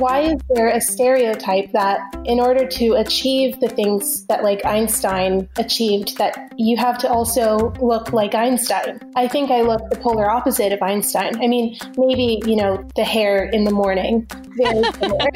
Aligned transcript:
Why 0.00 0.20
is 0.20 0.40
there 0.48 0.68
a 0.68 0.80
stereotype 0.80 1.72
that 1.72 2.00
in 2.24 2.40
order 2.40 2.66
to 2.66 2.94
achieve 2.94 3.60
the 3.60 3.68
things 3.68 4.24
that 4.26 4.42
like 4.42 4.64
Einstein 4.64 5.48
achieved 5.58 6.16
that 6.16 6.52
you 6.56 6.78
have 6.78 6.96
to 6.98 7.08
also 7.08 7.72
look 7.80 8.12
like 8.12 8.34
Einstein? 8.34 8.98
I 9.16 9.28
think 9.28 9.50
I 9.50 9.60
look 9.60 9.82
the 9.90 9.96
polar 9.96 10.30
opposite 10.30 10.72
of 10.72 10.80
Einstein. 10.80 11.42
I 11.42 11.46
mean, 11.46 11.76
maybe, 11.98 12.40
you 12.46 12.56
know, 12.56 12.82
the 12.96 13.04
hair 13.04 13.44
in 13.44 13.64
the 13.64 13.70
morning. 13.70 14.26
Very 14.56 14.82
similar. 14.94 15.28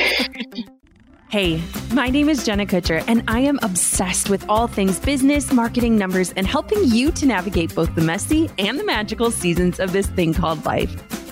Hey, 1.28 1.60
my 1.92 2.08
name 2.08 2.28
is 2.28 2.44
Jenna 2.44 2.64
Kutcher, 2.64 3.04
and 3.08 3.24
I 3.28 3.40
am 3.40 3.58
obsessed 3.62 4.30
with 4.30 4.48
all 4.48 4.66
things 4.66 5.00
business, 5.00 5.52
marketing, 5.52 5.96
numbers, 5.96 6.32
and 6.36 6.46
helping 6.46 6.84
you 6.84 7.10
to 7.12 7.26
navigate 7.26 7.74
both 7.74 7.94
the 7.94 8.02
messy 8.02 8.50
and 8.58 8.78
the 8.78 8.84
magical 8.84 9.30
seasons 9.30 9.80
of 9.80 9.92
this 9.92 10.06
thing 10.06 10.32
called 10.32 10.64
life. 10.64 11.23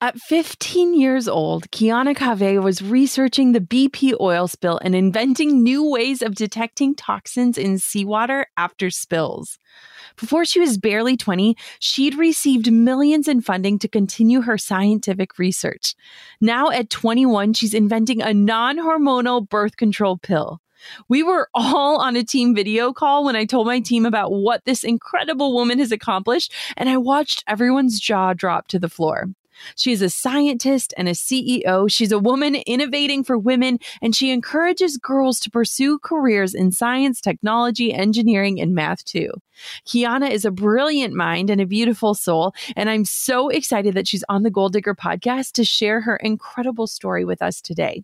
At 0.00 0.18
15 0.18 1.00
years 1.00 1.28
old, 1.28 1.70
Keiana 1.70 2.14
Cave 2.14 2.62
was 2.62 2.82
researching 2.82 3.52
the 3.52 3.60
BP 3.60 4.14
oil 4.20 4.48
spill 4.48 4.78
and 4.82 4.94
inventing 4.94 5.62
new 5.62 5.88
ways 5.88 6.20
of 6.20 6.34
detecting 6.34 6.94
toxins 6.94 7.56
in 7.56 7.78
seawater 7.78 8.46
after 8.56 8.90
spills. 8.90 9.56
Before 10.16 10.44
she 10.44 10.60
was 10.60 10.78
barely 10.78 11.16
20, 11.16 11.56
she'd 11.78 12.16
received 12.16 12.70
millions 12.70 13.28
in 13.28 13.40
funding 13.40 13.78
to 13.78 13.88
continue 13.88 14.42
her 14.42 14.58
scientific 14.58 15.38
research. 15.38 15.94
Now 16.40 16.70
at 16.70 16.90
21, 16.90 17.54
she's 17.54 17.72
inventing 17.72 18.20
a 18.20 18.34
non 18.34 18.78
hormonal 18.78 19.48
birth 19.48 19.76
control 19.76 20.18
pill. 20.18 20.60
We 21.08 21.22
were 21.22 21.48
all 21.54 22.00
on 22.00 22.16
a 22.16 22.24
team 22.24 22.54
video 22.54 22.92
call 22.92 23.24
when 23.24 23.36
I 23.36 23.46
told 23.46 23.66
my 23.66 23.80
team 23.80 24.04
about 24.04 24.32
what 24.32 24.64
this 24.66 24.84
incredible 24.84 25.54
woman 25.54 25.78
has 25.78 25.92
accomplished, 25.92 26.52
and 26.76 26.90
I 26.90 26.98
watched 26.98 27.42
everyone's 27.46 27.98
jaw 27.98 28.34
drop 28.34 28.68
to 28.68 28.78
the 28.78 28.90
floor. 28.90 29.30
She's 29.76 30.02
a 30.02 30.10
scientist 30.10 30.94
and 30.96 31.08
a 31.08 31.12
CEO. 31.12 31.90
She's 31.90 32.12
a 32.12 32.18
woman 32.18 32.54
innovating 32.54 33.24
for 33.24 33.38
women, 33.38 33.78
and 34.02 34.14
she 34.14 34.30
encourages 34.30 34.96
girls 34.96 35.40
to 35.40 35.50
pursue 35.50 35.98
careers 35.98 36.54
in 36.54 36.72
science, 36.72 37.20
technology, 37.20 37.92
engineering, 37.92 38.60
and 38.60 38.74
math 38.74 39.04
too. 39.04 39.30
Keiana 39.86 40.30
is 40.30 40.44
a 40.44 40.50
brilliant 40.50 41.14
mind 41.14 41.50
and 41.50 41.60
a 41.60 41.66
beautiful 41.66 42.14
soul, 42.14 42.54
and 42.76 42.90
I'm 42.90 43.04
so 43.04 43.48
excited 43.48 43.94
that 43.94 44.08
she's 44.08 44.24
on 44.28 44.42
the 44.42 44.50
Goal 44.50 44.68
Digger 44.68 44.94
podcast 44.94 45.52
to 45.52 45.64
share 45.64 46.00
her 46.00 46.16
incredible 46.16 46.86
story 46.86 47.24
with 47.24 47.42
us 47.42 47.60
today. 47.60 48.02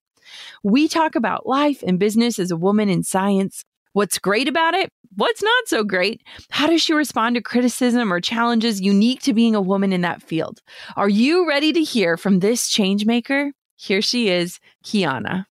We 0.62 0.86
talk 0.86 1.16
about 1.16 1.46
life 1.46 1.82
and 1.84 1.98
business 1.98 2.38
as 2.38 2.50
a 2.50 2.56
woman 2.56 2.88
in 2.88 3.02
science, 3.02 3.64
What's 3.92 4.18
great 4.18 4.46
about 4.46 4.74
it? 4.74 4.92
What's 5.16 5.42
not 5.42 5.66
so 5.66 5.82
great? 5.82 6.22
How 6.50 6.68
does 6.68 6.82
she 6.82 6.92
respond 6.92 7.34
to 7.34 7.42
criticism 7.42 8.12
or 8.12 8.20
challenges 8.20 8.80
unique 8.80 9.22
to 9.22 9.34
being 9.34 9.56
a 9.56 9.60
woman 9.60 9.92
in 9.92 10.02
that 10.02 10.22
field? 10.22 10.60
Are 10.96 11.08
you 11.08 11.48
ready 11.48 11.72
to 11.72 11.82
hear 11.82 12.16
from 12.16 12.38
this 12.38 12.70
changemaker? 12.70 13.50
Here 13.74 14.02
she 14.02 14.28
is, 14.28 14.60
Keiana. 14.84 15.46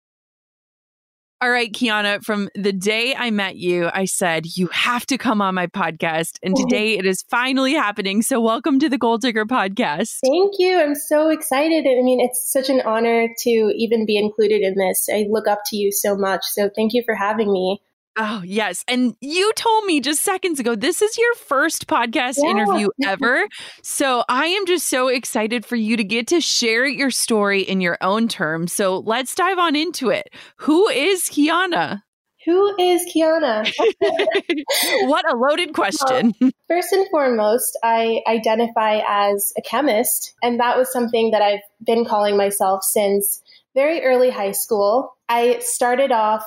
All 1.41 1.49
right, 1.49 1.71
Keiana, 1.71 2.21
from 2.23 2.49
the 2.55 2.73
day 2.73 3.15
I 3.15 3.29
met 3.29 3.55
you, 3.55 3.89
I 3.93 4.05
said, 4.05 4.45
you 4.57 4.67
have 4.67 5.05
to 5.05 5.17
come 5.17 5.41
on 5.41 5.55
my 5.55 5.67
podcast. 5.67 6.37
And 6.43 6.55
today 6.57 6.97
it 6.97 7.05
is 7.05 7.23
finally 7.29 7.73
happening. 7.73 8.23
So, 8.23 8.41
welcome 8.41 8.79
to 8.79 8.89
the 8.89 8.97
Goal 8.97 9.19
Digger 9.19 9.45
podcast. 9.45 10.17
Thank 10.25 10.55
you. 10.59 10.79
I'm 10.79 10.95
so 10.95 11.29
excited. 11.29 11.85
I 11.87 12.01
mean, 12.01 12.19
it's 12.19 12.51
such 12.51 12.69
an 12.69 12.81
honor 12.81 13.29
to 13.43 13.49
even 13.49 14.05
be 14.05 14.17
included 14.17 14.61
in 14.61 14.75
this. 14.75 15.07
I 15.09 15.27
look 15.29 15.47
up 15.47 15.59
to 15.67 15.77
you 15.77 15.91
so 15.93 16.17
much. 16.17 16.43
So, 16.45 16.69
thank 16.75 16.93
you 16.93 17.03
for 17.05 17.15
having 17.15 17.53
me. 17.53 17.81
Oh, 18.17 18.41
yes. 18.45 18.83
And 18.87 19.15
you 19.19 19.51
told 19.55 19.85
me 19.85 19.99
just 19.99 20.21
seconds 20.21 20.59
ago, 20.59 20.75
this 20.75 21.01
is 21.01 21.17
your 21.17 21.35
first 21.35 21.87
podcast 21.87 22.37
yeah. 22.37 22.49
interview 22.49 22.89
ever. 23.03 23.47
So 23.83 24.23
I 24.29 24.47
am 24.47 24.65
just 24.65 24.87
so 24.87 25.09
excited 25.09 25.65
for 25.65 25.75
you 25.75 25.97
to 25.97 26.03
get 26.03 26.27
to 26.27 26.39
share 26.39 26.85
your 26.85 27.11
story 27.11 27.61
in 27.61 27.81
your 27.81 27.97
own 28.01 28.27
terms. 28.27 28.71
So 28.71 28.99
let's 28.99 29.35
dive 29.35 29.57
on 29.57 29.75
into 29.75 30.09
it. 30.09 30.29
Who 30.57 30.87
is 30.87 31.23
Keiana? 31.23 32.03
Who 32.45 32.75
is 32.79 33.05
Keiana? 33.13 33.69
what 35.07 35.25
a 35.29 35.35
loaded 35.35 35.73
question. 35.73 36.33
Well, 36.39 36.51
first 36.69 36.93
and 36.93 37.07
foremost, 37.09 37.77
I 37.83 38.21
identify 38.27 39.01
as 39.07 39.51
a 39.57 39.63
chemist, 39.63 40.35
and 40.43 40.59
that 40.59 40.77
was 40.77 40.91
something 40.93 41.31
that 41.31 41.41
I've 41.41 41.61
been 41.83 42.05
calling 42.05 42.37
myself 42.37 42.83
since 42.83 43.41
very 43.73 44.03
early 44.03 44.29
high 44.29 44.51
school. 44.51 45.17
I 45.27 45.57
started 45.59 46.11
off 46.11 46.45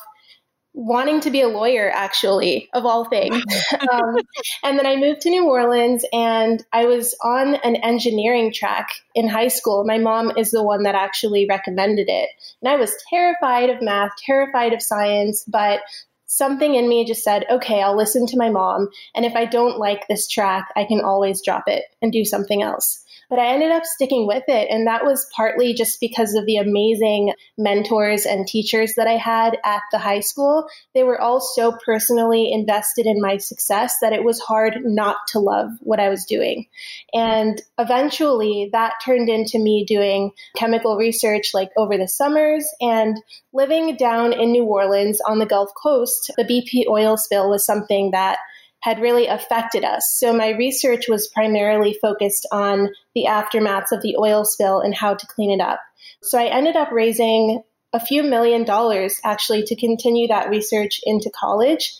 wanting 0.78 1.20
to 1.20 1.30
be 1.30 1.40
a 1.40 1.48
lawyer, 1.48 1.90
actually, 1.92 2.68
of 2.72 2.86
all 2.86 3.04
things. 3.04 3.42
um, 3.92 4.16
and 4.62 4.78
then 4.78 4.86
I 4.86 4.94
moved 4.94 5.22
to 5.22 5.30
New 5.30 5.44
Orleans 5.44 6.04
and 6.12 6.64
I 6.72 6.84
was 6.84 7.16
on 7.20 7.56
an 7.56 7.74
engineering 7.76 8.52
track 8.52 8.88
in 9.12 9.26
high 9.26 9.48
school. 9.48 9.82
My 9.84 9.98
mom 9.98 10.32
is 10.36 10.52
the 10.52 10.62
one 10.62 10.84
that 10.84 10.94
actually 10.94 11.46
recommended 11.48 12.06
it. 12.08 12.30
And 12.62 12.72
I 12.72 12.76
was 12.76 12.94
terrified 13.10 13.70
of 13.70 13.82
math, 13.82 14.12
terrified 14.24 14.72
of 14.72 14.80
science, 14.80 15.44
but 15.48 15.80
something 16.26 16.76
in 16.76 16.88
me 16.88 17.04
just 17.04 17.24
said, 17.24 17.44
okay, 17.50 17.82
I'll 17.82 17.96
listen 17.96 18.26
to 18.28 18.38
my 18.38 18.48
mom. 18.48 18.88
And 19.16 19.24
if 19.24 19.34
I 19.34 19.46
don't 19.46 19.78
like 19.78 20.06
this 20.06 20.28
track, 20.28 20.68
I 20.76 20.84
can 20.84 21.00
always 21.00 21.42
drop 21.42 21.64
it 21.66 21.86
and 22.00 22.12
do 22.12 22.24
something 22.24 22.62
else. 22.62 23.04
But 23.28 23.38
I 23.38 23.48
ended 23.48 23.70
up 23.70 23.84
sticking 23.84 24.26
with 24.26 24.44
it. 24.48 24.68
And 24.70 24.86
that 24.86 25.04
was 25.04 25.26
partly 25.34 25.74
just 25.74 26.00
because 26.00 26.34
of 26.34 26.46
the 26.46 26.56
amazing 26.56 27.32
mentors 27.56 28.24
and 28.24 28.46
teachers 28.46 28.94
that 28.96 29.06
I 29.06 29.16
had 29.16 29.58
at 29.64 29.82
the 29.92 29.98
high 29.98 30.20
school. 30.20 30.66
They 30.94 31.02
were 31.02 31.20
all 31.20 31.40
so 31.40 31.76
personally 31.84 32.50
invested 32.52 33.06
in 33.06 33.20
my 33.20 33.36
success 33.36 33.94
that 34.00 34.12
it 34.12 34.24
was 34.24 34.40
hard 34.40 34.78
not 34.84 35.16
to 35.28 35.38
love 35.38 35.70
what 35.80 36.00
I 36.00 36.08
was 36.08 36.24
doing. 36.24 36.66
And 37.12 37.60
eventually 37.78 38.70
that 38.72 38.94
turned 39.04 39.28
into 39.28 39.58
me 39.58 39.84
doing 39.84 40.32
chemical 40.56 40.96
research 40.96 41.50
like 41.54 41.70
over 41.76 41.96
the 41.96 42.08
summers 42.08 42.66
and 42.80 43.16
living 43.52 43.96
down 43.96 44.32
in 44.32 44.52
New 44.52 44.64
Orleans 44.64 45.20
on 45.20 45.38
the 45.38 45.46
Gulf 45.46 45.70
Coast. 45.80 46.30
The 46.36 46.44
BP 46.44 46.86
oil 46.88 47.16
spill 47.16 47.50
was 47.50 47.64
something 47.64 48.12
that 48.12 48.38
had 48.80 49.00
really 49.00 49.26
affected 49.26 49.84
us. 49.84 50.02
So 50.18 50.32
my 50.32 50.50
research 50.50 51.08
was 51.08 51.28
primarily 51.28 51.98
focused 52.00 52.46
on 52.52 52.90
the 53.14 53.24
aftermaths 53.28 53.92
of 53.92 54.02
the 54.02 54.16
oil 54.16 54.44
spill 54.44 54.80
and 54.80 54.94
how 54.94 55.14
to 55.14 55.26
clean 55.26 55.50
it 55.50 55.62
up. 55.62 55.80
So 56.22 56.38
I 56.38 56.46
ended 56.46 56.76
up 56.76 56.90
raising 56.92 57.62
a 57.92 58.00
few 58.00 58.22
million 58.22 58.64
dollars 58.64 59.18
actually 59.24 59.64
to 59.64 59.76
continue 59.76 60.28
that 60.28 60.50
research 60.50 61.00
into 61.04 61.30
college. 61.30 61.94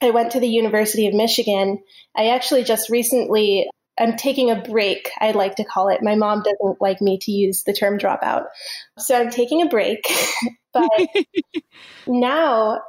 I 0.00 0.10
went 0.10 0.32
to 0.32 0.40
the 0.40 0.48
University 0.48 1.06
of 1.06 1.14
Michigan. 1.14 1.82
I 2.16 2.28
actually 2.28 2.64
just 2.64 2.90
recently 2.90 3.68
I'm 3.98 4.16
taking 4.16 4.50
a 4.50 4.60
break, 4.60 5.10
I'd 5.20 5.36
like 5.36 5.54
to 5.56 5.64
call 5.64 5.88
it. 5.88 6.02
My 6.02 6.16
mom 6.16 6.42
doesn't 6.42 6.80
like 6.80 7.00
me 7.00 7.18
to 7.22 7.30
use 7.30 7.62
the 7.62 7.72
term 7.72 7.98
dropout. 7.98 8.46
So 8.98 9.16
I'm 9.16 9.30
taking 9.30 9.62
a 9.62 9.66
break. 9.66 10.04
but 10.72 10.88
now 12.06 12.80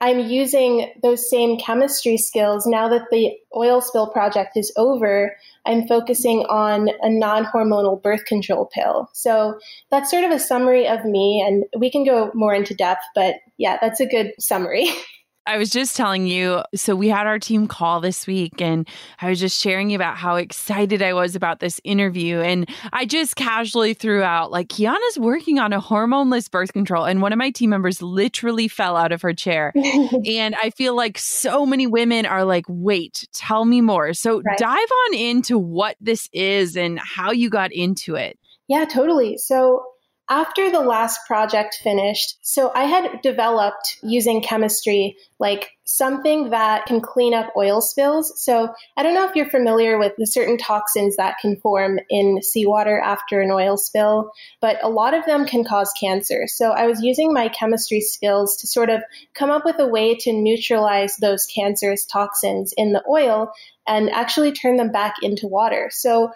I'm 0.00 0.20
using 0.20 0.92
those 1.02 1.30
same 1.30 1.58
chemistry 1.58 2.16
skills. 2.16 2.66
Now 2.66 2.88
that 2.88 3.06
the 3.10 3.32
oil 3.56 3.80
spill 3.80 4.10
project 4.10 4.56
is 4.56 4.72
over, 4.76 5.36
I'm 5.64 5.86
focusing 5.86 6.40
on 6.50 6.90
a 7.00 7.08
non 7.08 7.44
hormonal 7.44 8.02
birth 8.02 8.24
control 8.26 8.68
pill. 8.72 9.08
So 9.12 9.58
that's 9.90 10.10
sort 10.10 10.24
of 10.24 10.30
a 10.30 10.38
summary 10.38 10.86
of 10.86 11.04
me, 11.04 11.42
and 11.46 11.64
we 11.78 11.90
can 11.90 12.04
go 12.04 12.30
more 12.34 12.54
into 12.54 12.74
depth, 12.74 13.04
but 13.14 13.36
yeah, 13.56 13.78
that's 13.80 14.00
a 14.00 14.06
good 14.06 14.32
summary. 14.38 14.88
I 15.46 15.58
was 15.58 15.70
just 15.70 15.96
telling 15.96 16.26
you. 16.26 16.62
So, 16.74 16.96
we 16.96 17.08
had 17.08 17.26
our 17.26 17.38
team 17.38 17.66
call 17.66 18.00
this 18.00 18.26
week, 18.26 18.60
and 18.60 18.88
I 19.20 19.28
was 19.28 19.40
just 19.40 19.60
sharing 19.60 19.94
about 19.94 20.16
how 20.16 20.36
excited 20.36 21.02
I 21.02 21.12
was 21.12 21.36
about 21.36 21.60
this 21.60 21.80
interview. 21.84 22.40
And 22.40 22.68
I 22.92 23.04
just 23.04 23.36
casually 23.36 23.94
threw 23.94 24.22
out, 24.22 24.50
like, 24.50 24.68
Keiana's 24.68 25.18
working 25.18 25.58
on 25.58 25.72
a 25.72 25.80
hormoneless 25.80 26.50
birth 26.50 26.72
control. 26.72 27.04
And 27.04 27.20
one 27.20 27.32
of 27.32 27.38
my 27.38 27.50
team 27.50 27.70
members 27.70 28.00
literally 28.00 28.68
fell 28.68 28.96
out 28.96 29.12
of 29.12 29.22
her 29.22 29.34
chair. 29.34 29.72
and 30.26 30.54
I 30.62 30.70
feel 30.70 30.96
like 30.96 31.18
so 31.18 31.66
many 31.66 31.86
women 31.86 32.26
are 32.26 32.44
like, 32.44 32.64
wait, 32.68 33.26
tell 33.32 33.64
me 33.64 33.80
more. 33.80 34.14
So, 34.14 34.40
right. 34.40 34.58
dive 34.58 34.88
on 35.06 35.14
into 35.14 35.58
what 35.58 35.96
this 36.00 36.28
is 36.32 36.76
and 36.76 36.98
how 36.98 37.32
you 37.32 37.50
got 37.50 37.72
into 37.72 38.14
it. 38.14 38.38
Yeah, 38.68 38.86
totally. 38.86 39.36
So, 39.36 39.84
after 40.30 40.70
the 40.70 40.80
last 40.80 41.20
project 41.26 41.78
finished, 41.82 42.38
so 42.40 42.72
I 42.74 42.84
had 42.84 43.20
developed 43.20 43.98
using 44.02 44.40
chemistry 44.40 45.16
like 45.38 45.70
something 45.84 46.48
that 46.48 46.86
can 46.86 47.02
clean 47.02 47.34
up 47.34 47.52
oil 47.58 47.82
spills. 47.82 48.32
So 48.42 48.72
I 48.96 49.02
don't 49.02 49.14
know 49.14 49.28
if 49.28 49.36
you're 49.36 49.50
familiar 49.50 49.98
with 49.98 50.12
the 50.16 50.26
certain 50.26 50.56
toxins 50.56 51.16
that 51.16 51.36
can 51.42 51.56
form 51.56 51.98
in 52.08 52.40
seawater 52.42 52.98
after 52.98 53.42
an 53.42 53.50
oil 53.50 53.76
spill, 53.76 54.30
but 54.62 54.82
a 54.82 54.88
lot 54.88 55.12
of 55.12 55.26
them 55.26 55.44
can 55.44 55.62
cause 55.62 55.92
cancer. 56.00 56.46
So 56.46 56.70
I 56.70 56.86
was 56.86 57.02
using 57.02 57.34
my 57.34 57.48
chemistry 57.48 58.00
skills 58.00 58.56
to 58.58 58.66
sort 58.66 58.88
of 58.88 59.02
come 59.34 59.50
up 59.50 59.66
with 59.66 59.78
a 59.78 59.86
way 59.86 60.14
to 60.20 60.32
neutralize 60.32 61.16
those 61.16 61.44
cancerous 61.44 62.06
toxins 62.06 62.72
in 62.78 62.92
the 62.92 63.04
oil 63.06 63.52
and 63.86 64.08
actually 64.10 64.52
turn 64.52 64.76
them 64.76 64.90
back 64.90 65.16
into 65.20 65.46
water. 65.46 65.90
So 65.92 66.32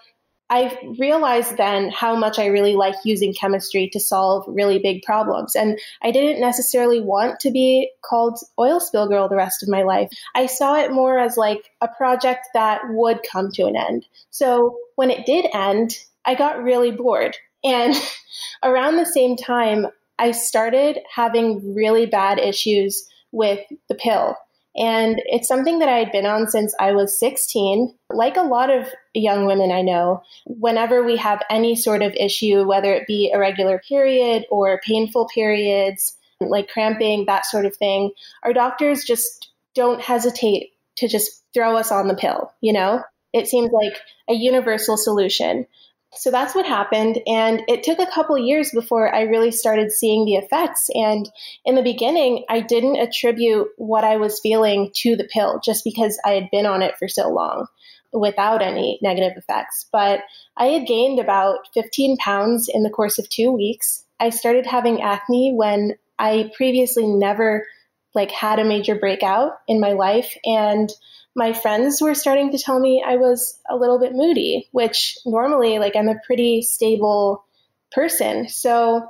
I 0.50 0.78
realized 0.98 1.56
then 1.56 1.90
how 1.90 2.16
much 2.16 2.38
I 2.38 2.46
really 2.46 2.74
like 2.74 2.94
using 3.04 3.34
chemistry 3.34 3.88
to 3.92 4.00
solve 4.00 4.44
really 4.48 4.78
big 4.78 5.02
problems. 5.02 5.54
And 5.54 5.78
I 6.02 6.10
didn't 6.10 6.40
necessarily 6.40 7.00
want 7.00 7.38
to 7.40 7.50
be 7.50 7.90
called 8.02 8.38
oil 8.58 8.80
spill 8.80 9.08
girl 9.08 9.28
the 9.28 9.36
rest 9.36 9.62
of 9.62 9.68
my 9.68 9.82
life. 9.82 10.10
I 10.34 10.46
saw 10.46 10.76
it 10.76 10.92
more 10.92 11.18
as 11.18 11.36
like 11.36 11.70
a 11.80 11.88
project 11.88 12.48
that 12.54 12.80
would 12.88 13.20
come 13.30 13.50
to 13.52 13.66
an 13.66 13.76
end. 13.76 14.06
So 14.30 14.78
when 14.96 15.10
it 15.10 15.26
did 15.26 15.46
end, 15.52 15.98
I 16.24 16.34
got 16.34 16.62
really 16.62 16.92
bored. 16.92 17.36
And 17.62 17.94
around 18.62 18.96
the 18.96 19.06
same 19.06 19.36
time, 19.36 19.86
I 20.18 20.32
started 20.32 20.98
having 21.14 21.74
really 21.74 22.06
bad 22.06 22.38
issues 22.38 23.06
with 23.32 23.60
the 23.88 23.94
pill. 23.94 24.36
And 24.76 25.20
it's 25.26 25.48
something 25.48 25.80
that 25.80 25.88
I 25.88 25.98
had 25.98 26.12
been 26.12 26.26
on 26.26 26.48
since 26.48 26.74
I 26.78 26.92
was 26.92 27.18
16. 27.18 27.94
Like 28.10 28.36
a 28.36 28.42
lot 28.42 28.70
of 28.70 28.88
young 29.14 29.46
women 29.46 29.72
I 29.72 29.82
know, 29.82 30.22
whenever 30.46 31.02
we 31.02 31.16
have 31.16 31.42
any 31.50 31.74
sort 31.74 32.02
of 32.02 32.14
issue, 32.14 32.64
whether 32.64 32.92
it 32.92 33.06
be 33.06 33.30
irregular 33.32 33.80
period 33.88 34.44
or 34.50 34.80
painful 34.84 35.28
periods, 35.34 36.16
like 36.40 36.68
cramping, 36.68 37.24
that 37.26 37.46
sort 37.46 37.66
of 37.66 37.76
thing, 37.76 38.12
our 38.44 38.52
doctors 38.52 39.04
just 39.04 39.50
don't 39.74 40.00
hesitate 40.00 40.70
to 40.96 41.08
just 41.08 41.42
throw 41.54 41.76
us 41.76 41.90
on 41.90 42.08
the 42.08 42.14
pill, 42.14 42.52
you 42.60 42.72
know? 42.72 43.02
It 43.32 43.46
seems 43.46 43.70
like 43.72 43.98
a 44.28 44.34
universal 44.34 44.96
solution. 44.96 45.66
So 46.14 46.30
that's 46.30 46.54
what 46.54 46.66
happened. 46.66 47.20
And 47.26 47.62
it 47.68 47.82
took 47.82 47.98
a 47.98 48.10
couple 48.10 48.38
years 48.38 48.70
before 48.72 49.14
I 49.14 49.22
really 49.22 49.50
started 49.50 49.92
seeing 49.92 50.24
the 50.24 50.36
effects. 50.36 50.88
And 50.94 51.28
in 51.64 51.74
the 51.74 51.82
beginning, 51.82 52.44
I 52.48 52.60
didn't 52.60 52.96
attribute 52.96 53.68
what 53.76 54.04
I 54.04 54.16
was 54.16 54.40
feeling 54.40 54.90
to 54.96 55.16
the 55.16 55.28
pill 55.30 55.60
just 55.62 55.84
because 55.84 56.18
I 56.24 56.30
had 56.30 56.50
been 56.50 56.66
on 56.66 56.82
it 56.82 56.96
for 56.98 57.08
so 57.08 57.28
long 57.28 57.66
without 58.12 58.62
any 58.62 58.98
negative 59.02 59.36
effects. 59.36 59.86
But 59.92 60.20
I 60.56 60.66
had 60.66 60.86
gained 60.86 61.18
about 61.18 61.58
15 61.74 62.16
pounds 62.16 62.68
in 62.72 62.82
the 62.82 62.90
course 62.90 63.18
of 63.18 63.28
two 63.28 63.52
weeks. 63.52 64.04
I 64.18 64.30
started 64.30 64.66
having 64.66 65.02
acne 65.02 65.52
when 65.54 65.94
I 66.18 66.50
previously 66.56 67.06
never 67.06 67.66
like 68.14 68.30
had 68.30 68.58
a 68.58 68.64
major 68.64 68.94
breakout 68.94 69.52
in 69.68 69.78
my 69.78 69.92
life. 69.92 70.36
And 70.44 70.90
my 71.38 71.52
friends 71.52 72.02
were 72.02 72.16
starting 72.16 72.50
to 72.50 72.58
tell 72.58 72.80
me 72.80 73.00
I 73.06 73.14
was 73.14 73.60
a 73.70 73.76
little 73.76 74.00
bit 74.00 74.12
moody, 74.12 74.68
which 74.72 75.16
normally, 75.24 75.78
like, 75.78 75.94
I'm 75.94 76.08
a 76.08 76.18
pretty 76.26 76.62
stable 76.62 77.44
person. 77.92 78.48
So 78.48 79.08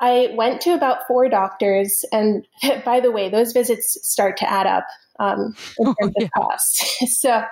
I 0.00 0.34
went 0.34 0.62
to 0.62 0.74
about 0.74 1.06
four 1.06 1.28
doctors. 1.28 2.04
And 2.10 2.44
by 2.84 2.98
the 2.98 3.12
way, 3.12 3.28
those 3.28 3.52
visits 3.52 3.96
start 4.02 4.36
to 4.38 4.50
add 4.50 4.66
up 4.66 4.84
um, 5.20 5.54
in 5.78 5.86
oh, 5.86 5.94
terms 6.00 6.14
oh, 6.18 6.20
yeah. 6.20 6.24
of 6.24 6.30
cost. 6.32 6.84
so 7.06 7.44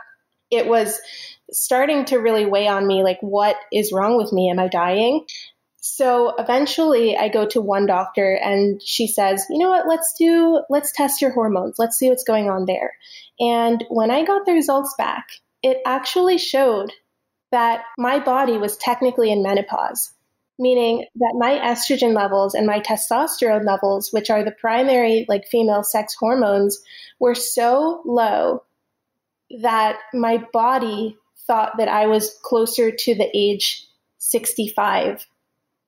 it 0.51 0.67
was 0.67 0.99
starting 1.53 2.05
to 2.07 2.17
really 2.17 2.45
weigh 2.45 2.67
on 2.67 2.89
me 2.89 3.05
like, 3.05 3.19
what 3.21 3.55
is 3.73 3.93
wrong 3.93 4.17
with 4.17 4.33
me? 4.33 4.51
Am 4.51 4.59
I 4.59 4.67
dying? 4.67 5.25
So 5.81 6.35
eventually 6.37 7.17
I 7.17 7.29
go 7.29 7.47
to 7.47 7.61
one 7.61 7.87
doctor 7.87 8.35
and 8.35 8.83
she 8.83 9.07
says, 9.07 9.45
you 9.49 9.59
know 9.59 9.71
what, 9.71 9.87
let's 9.87 10.13
do, 10.19 10.63
let's 10.69 10.93
test 10.93 11.23
your 11.23 11.31
hormones. 11.31 11.77
Let's 11.79 11.97
see 11.97 12.09
what's 12.09 12.25
going 12.25 12.51
on 12.51 12.67
there. 12.67 12.95
And 13.39 13.85
when 13.89 14.11
I 14.11 14.25
got 14.25 14.45
the 14.45 14.53
results 14.53 14.93
back, 14.99 15.29
it 15.63 15.79
actually 15.87 16.39
showed 16.39 16.93
that 17.53 17.85
my 17.97 18.19
body 18.19 18.59
was 18.59 18.77
technically 18.77 19.31
in 19.31 19.43
menopause, 19.43 20.13
meaning 20.59 21.07
that 21.15 21.37
my 21.39 21.59
estrogen 21.59 22.13
levels 22.13 22.55
and 22.55 22.67
my 22.67 22.81
testosterone 22.81 23.65
levels, 23.65 24.13
which 24.13 24.31
are 24.31 24.43
the 24.43 24.51
primary 24.51 25.27
like 25.29 25.47
female 25.47 25.85
sex 25.85 26.15
hormones, 26.19 26.83
were 27.21 27.37
so 27.37 28.03
low 28.05 28.65
that 29.63 29.99
my 30.13 30.45
body 30.53 31.17
thought 31.47 31.79
that 31.79 31.89
I 31.89 32.07
was 32.07 32.37
closer 32.43 32.91
to 32.91 33.15
the 33.15 33.31
age 33.33 33.87
65 34.19 35.25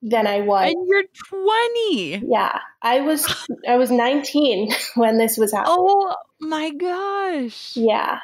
than 0.01 0.27
I 0.27 0.41
was. 0.41 0.71
And 0.71 0.87
you're 0.87 1.03
20. 1.29 2.23
Yeah. 2.27 2.59
I 2.81 3.01
was 3.01 3.47
I 3.67 3.77
was 3.77 3.91
19 3.91 4.71
when 4.95 5.17
this 5.17 5.37
was 5.37 5.51
happening. 5.51 5.75
Oh 5.79 6.15
my 6.39 6.71
gosh. 6.71 7.75
Yeah. 7.77 8.19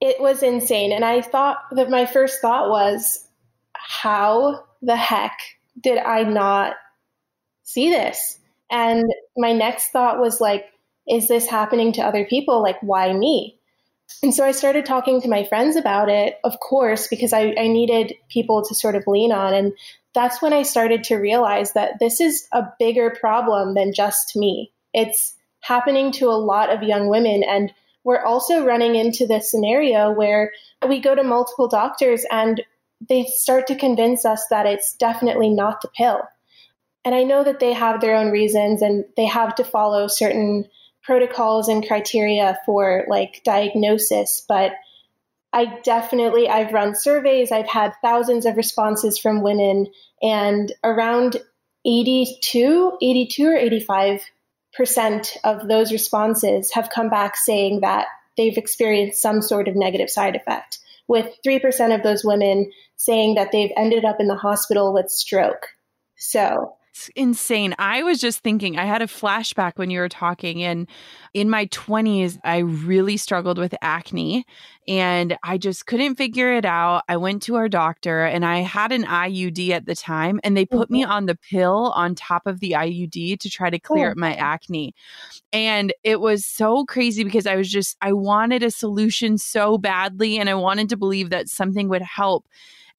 It 0.00 0.20
was 0.20 0.42
insane. 0.42 0.92
And 0.92 1.04
I 1.04 1.20
thought 1.20 1.58
that 1.72 1.90
my 1.90 2.06
first 2.06 2.40
thought 2.40 2.70
was, 2.70 3.26
how 3.74 4.64
the 4.82 4.96
heck 4.96 5.38
did 5.80 5.98
I 5.98 6.22
not 6.22 6.76
see 7.64 7.90
this? 7.90 8.38
And 8.70 9.04
my 9.36 9.52
next 9.52 9.90
thought 9.90 10.20
was 10.20 10.40
like, 10.40 10.66
is 11.08 11.28
this 11.28 11.46
happening 11.46 11.92
to 11.94 12.02
other 12.02 12.24
people? 12.24 12.62
Like, 12.62 12.80
why 12.82 13.12
me? 13.12 13.58
And 14.22 14.34
so 14.34 14.44
I 14.44 14.52
started 14.52 14.84
talking 14.84 15.20
to 15.20 15.28
my 15.28 15.44
friends 15.44 15.76
about 15.76 16.08
it, 16.08 16.38
of 16.44 16.58
course, 16.60 17.08
because 17.08 17.32
I, 17.32 17.54
I 17.58 17.68
needed 17.68 18.14
people 18.28 18.62
to 18.64 18.74
sort 18.74 18.94
of 18.94 19.04
lean 19.06 19.32
on. 19.32 19.54
And 19.54 19.72
that's 20.14 20.42
when 20.42 20.52
I 20.52 20.62
started 20.62 21.04
to 21.04 21.16
realize 21.16 21.72
that 21.72 21.98
this 22.00 22.20
is 22.20 22.46
a 22.52 22.64
bigger 22.78 23.10
problem 23.18 23.74
than 23.74 23.92
just 23.92 24.34
me. 24.36 24.72
It's 24.92 25.36
happening 25.60 26.12
to 26.12 26.26
a 26.26 26.40
lot 26.40 26.72
of 26.72 26.82
young 26.82 27.08
women. 27.08 27.42
And 27.42 27.72
we're 28.02 28.24
also 28.24 28.64
running 28.64 28.96
into 28.96 29.26
this 29.26 29.50
scenario 29.50 30.10
where 30.12 30.52
we 30.88 31.00
go 31.00 31.14
to 31.14 31.22
multiple 31.22 31.68
doctors 31.68 32.24
and 32.30 32.62
they 33.08 33.24
start 33.24 33.66
to 33.68 33.76
convince 33.76 34.24
us 34.24 34.44
that 34.50 34.66
it's 34.66 34.94
definitely 34.94 35.48
not 35.50 35.80
the 35.80 35.88
pill. 35.88 36.22
And 37.04 37.14
I 37.14 37.22
know 37.22 37.44
that 37.44 37.60
they 37.60 37.72
have 37.72 38.00
their 38.00 38.16
own 38.16 38.30
reasons 38.30 38.82
and 38.82 39.04
they 39.16 39.26
have 39.26 39.54
to 39.56 39.64
follow 39.64 40.06
certain 40.06 40.66
protocols 41.02 41.68
and 41.68 41.86
criteria 41.86 42.58
for 42.66 43.04
like 43.08 43.42
diagnosis, 43.44 44.44
but 44.48 44.72
I 45.52 45.80
definitely 45.82 46.48
I've 46.48 46.72
run 46.72 46.94
surveys, 46.94 47.50
I've 47.50 47.68
had 47.68 47.92
thousands 48.02 48.46
of 48.46 48.56
responses 48.56 49.18
from 49.18 49.42
women 49.42 49.90
and 50.22 50.72
around 50.84 51.36
82, 51.84 52.98
82 53.02 53.46
or 53.46 53.56
85 53.56 54.22
percent 54.72 55.36
of 55.44 55.66
those 55.66 55.92
responses 55.92 56.72
have 56.72 56.90
come 56.90 57.08
back 57.08 57.36
saying 57.36 57.80
that 57.80 58.06
they've 58.36 58.56
experienced 58.56 59.20
some 59.20 59.42
sort 59.42 59.66
of 59.66 59.74
negative 59.74 60.08
side 60.08 60.36
effect, 60.36 60.78
with 61.08 61.34
3% 61.44 61.94
of 61.94 62.02
those 62.02 62.24
women 62.24 62.70
saying 62.96 63.34
that 63.34 63.50
they've 63.50 63.72
ended 63.76 64.04
up 64.04 64.20
in 64.20 64.28
the 64.28 64.36
hospital 64.36 64.92
with 64.92 65.10
stroke. 65.10 65.66
So 66.16 66.76
That's 67.00 67.10
insane. 67.16 67.74
I 67.78 68.02
was 68.02 68.20
just 68.20 68.40
thinking, 68.40 68.78
I 68.78 68.84
had 68.84 69.00
a 69.00 69.06
flashback 69.06 69.72
when 69.76 69.88
you 69.88 70.00
were 70.00 70.08
talking, 70.10 70.62
and 70.62 70.86
in 71.32 71.48
my 71.48 71.64
20s, 71.66 72.38
I 72.44 72.58
really 72.58 73.16
struggled 73.16 73.56
with 73.56 73.74
acne 73.80 74.44
and 74.86 75.38
I 75.42 75.56
just 75.56 75.86
couldn't 75.86 76.16
figure 76.16 76.52
it 76.52 76.66
out. 76.66 77.04
I 77.08 77.16
went 77.16 77.42
to 77.44 77.54
our 77.54 77.70
doctor 77.70 78.24
and 78.24 78.44
I 78.44 78.58
had 78.58 78.92
an 78.92 79.04
IUD 79.04 79.70
at 79.70 79.86
the 79.86 79.94
time, 79.94 80.40
and 80.44 80.54
they 80.54 80.66
put 80.66 80.88
mm-hmm. 80.88 80.92
me 80.92 81.04
on 81.04 81.24
the 81.24 81.36
pill 81.36 81.92
on 81.96 82.14
top 82.14 82.46
of 82.46 82.60
the 82.60 82.72
IUD 82.72 83.38
to 83.40 83.48
try 83.48 83.70
to 83.70 83.78
clear 83.78 84.08
oh. 84.08 84.10
up 84.10 84.18
my 84.18 84.34
acne. 84.34 84.94
And 85.54 85.94
it 86.04 86.20
was 86.20 86.44
so 86.44 86.84
crazy 86.84 87.24
because 87.24 87.46
I 87.46 87.56
was 87.56 87.70
just, 87.70 87.96
I 88.02 88.12
wanted 88.12 88.62
a 88.62 88.70
solution 88.70 89.38
so 89.38 89.78
badly, 89.78 90.38
and 90.38 90.50
I 90.50 90.54
wanted 90.54 90.90
to 90.90 90.98
believe 90.98 91.30
that 91.30 91.48
something 91.48 91.88
would 91.88 92.02
help. 92.02 92.46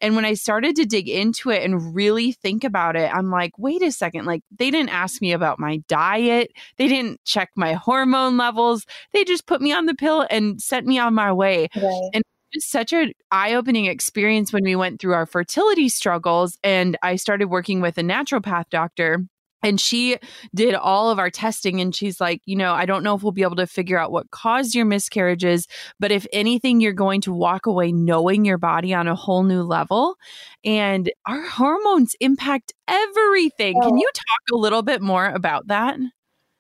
And 0.02 0.16
when 0.16 0.26
I 0.26 0.34
started 0.34 0.76
to 0.78 0.86
dig 0.86 1.08
into 1.08 1.50
it 1.50 1.64
and 1.64 1.96
really 1.96 2.32
think 2.32 2.64
about 2.64 2.96
it, 2.96 3.14
I'm 3.14 3.30
like, 3.30 3.52
wait 3.58 3.82
a 3.82 3.92
second, 3.92 4.26
like 4.26 4.42
they 4.58 4.72
didn't 4.72 4.90
ask 4.90 5.22
me 5.22 5.32
about 5.32 5.60
my 5.60 5.78
diet. 5.88 6.52
They 6.78 6.88
didn't 6.88 7.24
check 7.24 7.52
my 7.56 7.74
hormone 7.74 8.38
levels. 8.38 8.86
They 9.14 9.24
just 9.24 9.46
put 9.46 9.62
me 9.62 9.72
on 9.72 9.86
the 9.86 9.96
pill 9.96 10.26
and 10.30 10.62
sent 10.62 10.86
me 10.88 11.00
on 11.00 11.14
my 11.14 11.32
way. 11.32 11.70
Right. 11.76 12.10
And 12.14 12.24
was 12.54 12.66
such 12.66 12.94
an 12.94 13.14
eye-opening 13.32 13.86
experience 13.86 14.52
when 14.52 14.64
we 14.64 14.76
went 14.76 15.00
through 15.00 15.14
our 15.14 15.26
fertility 15.26 15.90
struggles 15.90 16.58
and 16.64 16.98
I 17.02 17.16
started 17.16 17.46
working 17.46 17.82
with 17.82 17.98
a 17.98 18.02
naturopath 18.02 18.66
doctor 18.70 19.26
and 19.64 19.80
she 19.80 20.18
did 20.54 20.74
all 20.74 21.10
of 21.10 21.20
our 21.20 21.30
testing 21.30 21.82
and 21.82 21.96
she's 21.96 22.20
like 22.20 22.42
you 22.46 22.56
know 22.56 22.74
i 22.74 22.86
don't 22.86 23.04
know 23.04 23.16
if 23.16 23.24
we'll 23.24 23.32
be 23.32 23.44
able 23.44 23.56
to 23.56 23.68
figure 23.68 23.98
out 23.98 24.12
what 24.12 24.32
caused 24.32 24.76
your 24.76 24.86
miscarriages 24.86 25.68
but 26.00 26.12
if 26.12 26.26
anything 26.34 26.80
you're 26.80 26.94
going 26.94 27.22
to 27.22 27.34
walk 27.34 27.66
away 27.66 27.92
knowing 27.92 28.46
your 28.46 28.58
body 28.58 28.94
on 28.94 29.08
a 29.08 29.16
whole 29.16 29.44
new 29.44 29.62
level 29.62 30.16
and 30.64 31.12
our 31.26 31.42
hormones 31.42 32.16
impact 32.20 32.74
everything 32.88 33.76
oh. 33.82 33.88
can 33.88 33.98
you 33.98 34.10
talk 34.14 34.54
a 34.54 34.58
little 34.58 34.82
bit 34.82 35.02
more 35.02 35.26
about 35.26 35.68
that 35.68 35.98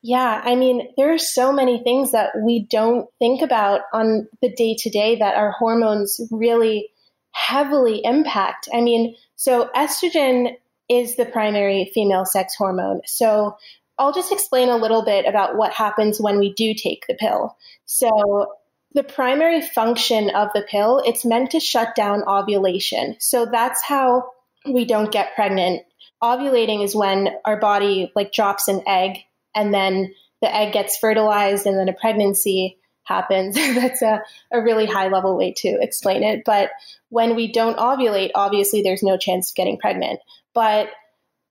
yeah, 0.03 0.41
I 0.43 0.55
mean, 0.55 0.87
there 0.97 1.13
are 1.13 1.19
so 1.19 1.53
many 1.53 1.83
things 1.83 2.11
that 2.11 2.31
we 2.43 2.65
don't 2.71 3.07
think 3.19 3.43
about 3.43 3.81
on 3.93 4.27
the 4.41 4.49
day 4.49 4.75
to 4.79 4.89
day 4.89 5.17
that 5.17 5.35
our 5.35 5.51
hormones 5.51 6.19
really 6.31 6.89
heavily 7.33 8.01
impact. 8.03 8.67
I 8.73 8.81
mean, 8.81 9.15
so 9.35 9.69
estrogen 9.75 10.55
is 10.91 11.15
the 11.15 11.25
primary 11.25 11.89
female 11.93 12.25
sex 12.25 12.53
hormone. 12.57 12.99
So 13.05 13.55
I'll 13.97 14.11
just 14.11 14.31
explain 14.31 14.67
a 14.67 14.75
little 14.75 15.05
bit 15.05 15.25
about 15.25 15.55
what 15.55 15.71
happens 15.71 16.19
when 16.19 16.37
we 16.37 16.53
do 16.53 16.73
take 16.73 17.05
the 17.07 17.15
pill. 17.15 17.55
So 17.85 18.47
the 18.93 19.03
primary 19.03 19.61
function 19.61 20.29
of 20.31 20.49
the 20.53 20.65
pill, 20.69 21.01
it's 21.05 21.23
meant 21.23 21.51
to 21.51 21.61
shut 21.61 21.95
down 21.95 22.23
ovulation. 22.27 23.15
So 23.19 23.45
that's 23.45 23.81
how 23.81 24.31
we 24.69 24.83
don't 24.83 25.11
get 25.11 25.33
pregnant. 25.33 25.83
Ovulating 26.21 26.83
is 26.83 26.93
when 26.93 27.29
our 27.45 27.57
body 27.57 28.11
like 28.13 28.33
drops 28.33 28.67
an 28.67 28.81
egg 28.85 29.19
and 29.55 29.73
then 29.73 30.13
the 30.41 30.53
egg 30.53 30.73
gets 30.73 30.97
fertilized 30.97 31.65
and 31.65 31.77
then 31.77 31.87
a 31.87 31.93
pregnancy 31.93 32.77
happens. 33.03 33.55
That's 33.75 34.01
a, 34.01 34.21
a 34.51 34.61
really 34.61 34.85
high 34.85 35.07
level 35.07 35.37
way 35.37 35.53
to 35.57 35.77
explain 35.81 36.23
it. 36.23 36.43
But 36.45 36.71
when 37.09 37.35
we 37.35 37.51
don't 37.51 37.77
ovulate, 37.77 38.31
obviously 38.35 38.81
there's 38.81 39.03
no 39.03 39.17
chance 39.17 39.51
of 39.51 39.55
getting 39.55 39.77
pregnant. 39.77 40.19
But 40.53 40.89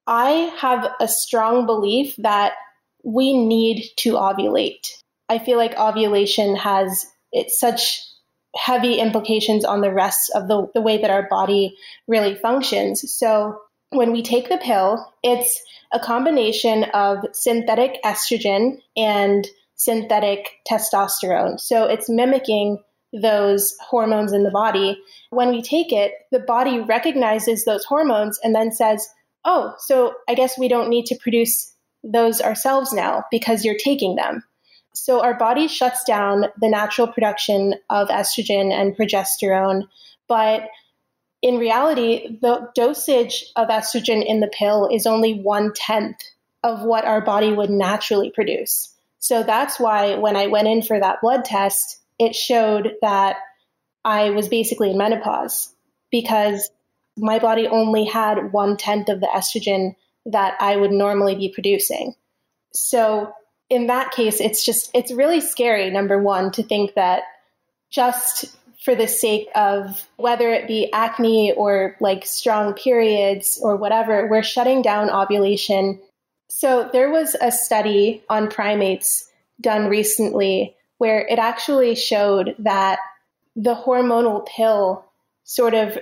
I 0.06 0.52
have 0.58 0.90
a 1.00 1.08
strong 1.08 1.66
belief 1.66 2.14
that 2.18 2.52
we 3.04 3.36
need 3.36 3.84
to 3.98 4.12
ovulate. 4.14 4.86
I 5.28 5.38
feel 5.38 5.56
like 5.56 5.78
ovulation 5.78 6.56
has 6.56 7.06
it's 7.32 7.58
such 7.60 8.02
heavy 8.56 8.94
implications 8.94 9.64
on 9.64 9.80
the 9.80 9.92
rest 9.92 10.32
of 10.34 10.48
the, 10.48 10.68
the 10.74 10.80
way 10.80 11.00
that 11.00 11.10
our 11.10 11.28
body 11.28 11.76
really 12.08 12.34
functions. 12.34 13.04
So 13.14 13.60
when 13.90 14.12
we 14.12 14.22
take 14.22 14.48
the 14.48 14.58
pill, 14.58 15.06
it's 15.22 15.60
a 15.92 16.00
combination 16.00 16.84
of 16.92 17.18
synthetic 17.32 18.02
estrogen 18.04 18.78
and 18.96 19.46
synthetic 19.76 20.58
testosterone. 20.68 21.60
So 21.60 21.84
it's 21.84 22.08
mimicking 22.08 22.78
those 23.12 23.76
hormones 23.80 24.32
in 24.32 24.44
the 24.44 24.50
body. 24.50 24.98
When 25.30 25.50
we 25.50 25.62
take 25.62 25.92
it, 25.92 26.12
the 26.30 26.40
body 26.40 26.80
recognizes 26.80 27.64
those 27.64 27.84
hormones 27.84 28.38
and 28.42 28.54
then 28.54 28.72
says, 28.72 29.08
oh, 29.44 29.74
so 29.78 30.14
I 30.28 30.34
guess 30.34 30.58
we 30.58 30.68
don't 30.68 30.88
need 30.88 31.06
to 31.06 31.16
produce 31.16 31.72
those 32.04 32.40
ourselves 32.40 32.92
now 32.92 33.24
because 33.30 33.64
you're 33.64 33.76
taking 33.76 34.16
them. 34.16 34.42
So 34.94 35.22
our 35.22 35.34
body 35.34 35.68
shuts 35.68 36.04
down 36.04 36.46
the 36.60 36.68
natural 36.68 37.06
production 37.06 37.74
of 37.88 38.08
estrogen 38.08 38.72
and 38.72 38.96
progesterone. 38.96 39.88
But 40.28 40.68
in 41.42 41.58
reality, 41.58 42.38
the 42.40 42.68
dosage 42.74 43.46
of 43.56 43.68
estrogen 43.68 44.24
in 44.24 44.40
the 44.40 44.50
pill 44.52 44.88
is 44.92 45.06
only 45.06 45.34
one 45.34 45.72
tenth 45.74 46.18
of 46.62 46.82
what 46.82 47.04
our 47.04 47.20
body 47.20 47.52
would 47.52 47.70
naturally 47.70 48.30
produce. 48.30 48.92
So 49.18 49.42
that's 49.42 49.78
why 49.78 50.16
when 50.16 50.36
I 50.36 50.48
went 50.48 50.68
in 50.68 50.82
for 50.82 50.98
that 50.98 51.20
blood 51.20 51.44
test, 51.44 51.99
it 52.20 52.36
showed 52.36 52.96
that 53.00 53.36
I 54.04 54.30
was 54.30 54.48
basically 54.48 54.90
in 54.90 54.98
menopause 54.98 55.74
because 56.12 56.70
my 57.16 57.38
body 57.38 57.66
only 57.66 58.04
had 58.04 58.52
one 58.52 58.76
tenth 58.76 59.08
of 59.08 59.20
the 59.20 59.26
estrogen 59.26 59.96
that 60.26 60.54
I 60.60 60.76
would 60.76 60.92
normally 60.92 61.34
be 61.34 61.50
producing. 61.52 62.14
So 62.74 63.32
in 63.70 63.86
that 63.86 64.12
case, 64.12 64.38
it's 64.38 64.64
just, 64.64 64.90
it's 64.94 65.10
really 65.10 65.40
scary, 65.40 65.90
number 65.90 66.22
one, 66.22 66.52
to 66.52 66.62
think 66.62 66.94
that 66.94 67.22
just 67.90 68.54
for 68.84 68.94
the 68.94 69.08
sake 69.08 69.48
of 69.54 70.06
whether 70.16 70.52
it 70.52 70.68
be 70.68 70.92
acne 70.92 71.52
or 71.52 71.96
like 72.00 72.26
strong 72.26 72.74
periods 72.74 73.58
or 73.62 73.76
whatever, 73.76 74.26
we're 74.28 74.42
shutting 74.42 74.82
down 74.82 75.10
ovulation. 75.10 76.00
So 76.48 76.88
there 76.92 77.10
was 77.10 77.34
a 77.40 77.50
study 77.50 78.22
on 78.28 78.48
primates 78.48 79.30
done 79.60 79.86
recently 79.86 80.76
where 81.00 81.26
it 81.26 81.38
actually 81.38 81.94
showed 81.94 82.54
that 82.58 82.98
the 83.56 83.74
hormonal 83.74 84.46
pill 84.46 85.02
sort 85.44 85.72
of 85.72 85.98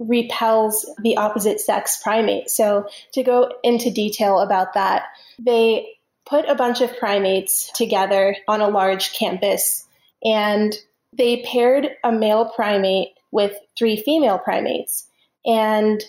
repels 0.00 0.84
the 1.00 1.16
opposite 1.16 1.60
sex 1.60 2.02
primate. 2.02 2.50
So, 2.50 2.88
to 3.12 3.22
go 3.22 3.52
into 3.62 3.88
detail 3.88 4.40
about 4.40 4.74
that, 4.74 5.04
they 5.38 5.90
put 6.26 6.48
a 6.48 6.56
bunch 6.56 6.80
of 6.80 6.98
primates 6.98 7.70
together 7.72 8.34
on 8.48 8.60
a 8.60 8.68
large 8.68 9.12
campus 9.12 9.86
and 10.24 10.74
they 11.12 11.42
paired 11.42 11.90
a 12.02 12.10
male 12.10 12.46
primate 12.46 13.10
with 13.30 13.54
three 13.78 14.02
female 14.02 14.40
primates. 14.40 15.06
And 15.46 16.02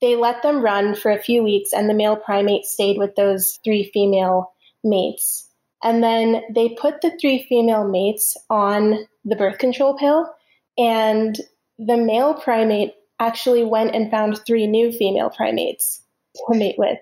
they 0.00 0.14
let 0.14 0.44
them 0.44 0.62
run 0.62 0.94
for 0.94 1.10
a 1.10 1.18
few 1.18 1.42
weeks, 1.42 1.72
and 1.72 1.90
the 1.90 1.94
male 1.94 2.16
primate 2.16 2.66
stayed 2.66 2.98
with 2.98 3.16
those 3.16 3.58
three 3.64 3.90
female 3.92 4.52
mates. 4.84 5.49
And 5.82 6.02
then 6.02 6.42
they 6.54 6.70
put 6.70 7.00
the 7.00 7.16
three 7.20 7.46
female 7.48 7.88
mates 7.88 8.36
on 8.50 9.06
the 9.24 9.36
birth 9.36 9.58
control 9.58 9.94
pill, 9.96 10.30
and 10.76 11.36
the 11.78 11.96
male 11.96 12.34
primate 12.34 12.94
actually 13.18 13.64
went 13.64 13.94
and 13.94 14.10
found 14.10 14.38
three 14.38 14.66
new 14.66 14.92
female 14.92 15.30
primates 15.30 16.02
to 16.34 16.56
mate 16.56 16.76
with, 16.78 16.98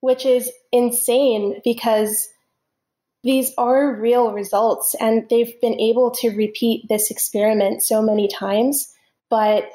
which 0.00 0.26
is 0.26 0.50
insane 0.72 1.60
because 1.64 2.28
these 3.22 3.52
are 3.56 3.94
real 3.94 4.32
results 4.32 4.94
and 4.98 5.28
they've 5.28 5.60
been 5.60 5.78
able 5.80 6.10
to 6.10 6.30
repeat 6.30 6.86
this 6.88 7.10
experiment 7.10 7.82
so 7.82 8.02
many 8.02 8.28
times. 8.28 8.92
But 9.30 9.70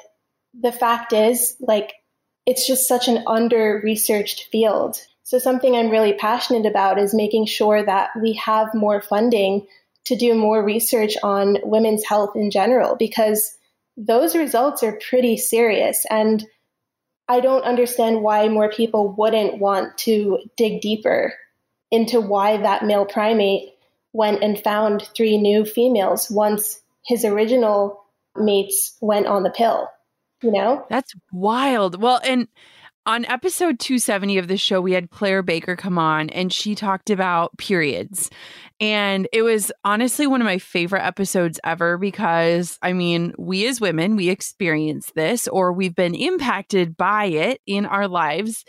the 0.58 0.72
fact 0.72 1.12
is, 1.12 1.56
like, 1.60 1.94
it's 2.46 2.66
just 2.66 2.86
such 2.86 3.08
an 3.08 3.24
under 3.26 3.80
researched 3.82 4.48
field. 4.50 5.00
So, 5.28 5.38
something 5.38 5.76
I'm 5.76 5.90
really 5.90 6.14
passionate 6.14 6.64
about 6.64 6.98
is 6.98 7.12
making 7.12 7.44
sure 7.44 7.84
that 7.84 8.08
we 8.18 8.32
have 8.42 8.72
more 8.72 9.02
funding 9.02 9.66
to 10.06 10.16
do 10.16 10.34
more 10.34 10.64
research 10.64 11.18
on 11.22 11.58
women's 11.62 12.02
health 12.02 12.34
in 12.34 12.50
general, 12.50 12.96
because 12.96 13.58
those 13.94 14.34
results 14.34 14.82
are 14.82 14.98
pretty 15.10 15.36
serious. 15.36 16.06
And 16.08 16.46
I 17.28 17.40
don't 17.40 17.64
understand 17.64 18.22
why 18.22 18.48
more 18.48 18.70
people 18.70 19.12
wouldn't 19.18 19.58
want 19.58 19.98
to 19.98 20.38
dig 20.56 20.80
deeper 20.80 21.34
into 21.90 22.22
why 22.22 22.56
that 22.56 22.86
male 22.86 23.04
primate 23.04 23.68
went 24.14 24.42
and 24.42 24.58
found 24.58 25.10
three 25.14 25.36
new 25.36 25.66
females 25.66 26.30
once 26.30 26.80
his 27.04 27.26
original 27.26 28.02
mates 28.34 28.96
went 29.02 29.26
on 29.26 29.42
the 29.42 29.50
pill. 29.50 29.90
You 30.42 30.52
know? 30.52 30.86
That's 30.88 31.12
wild. 31.32 32.00
Well, 32.00 32.18
and 32.24 32.48
on 33.08 33.24
episode 33.24 33.80
270 33.80 34.36
of 34.36 34.48
the 34.48 34.58
show, 34.58 34.82
we 34.82 34.92
had 34.92 35.08
Claire 35.08 35.42
Baker 35.42 35.76
come 35.76 35.96
on 35.96 36.28
and 36.28 36.52
she 36.52 36.74
talked 36.74 37.08
about 37.08 37.56
periods. 37.56 38.28
And 38.80 39.26
it 39.32 39.40
was 39.40 39.72
honestly 39.82 40.26
one 40.26 40.42
of 40.42 40.44
my 40.44 40.58
favorite 40.58 41.06
episodes 41.06 41.58
ever 41.64 41.96
because, 41.96 42.78
I 42.82 42.92
mean, 42.92 43.32
we 43.38 43.66
as 43.66 43.80
women, 43.80 44.14
we 44.14 44.28
experience 44.28 45.10
this 45.16 45.48
or 45.48 45.72
we've 45.72 45.94
been 45.94 46.14
impacted 46.14 46.98
by 46.98 47.24
it 47.24 47.62
in 47.66 47.86
our 47.86 48.08
lives. 48.08 48.66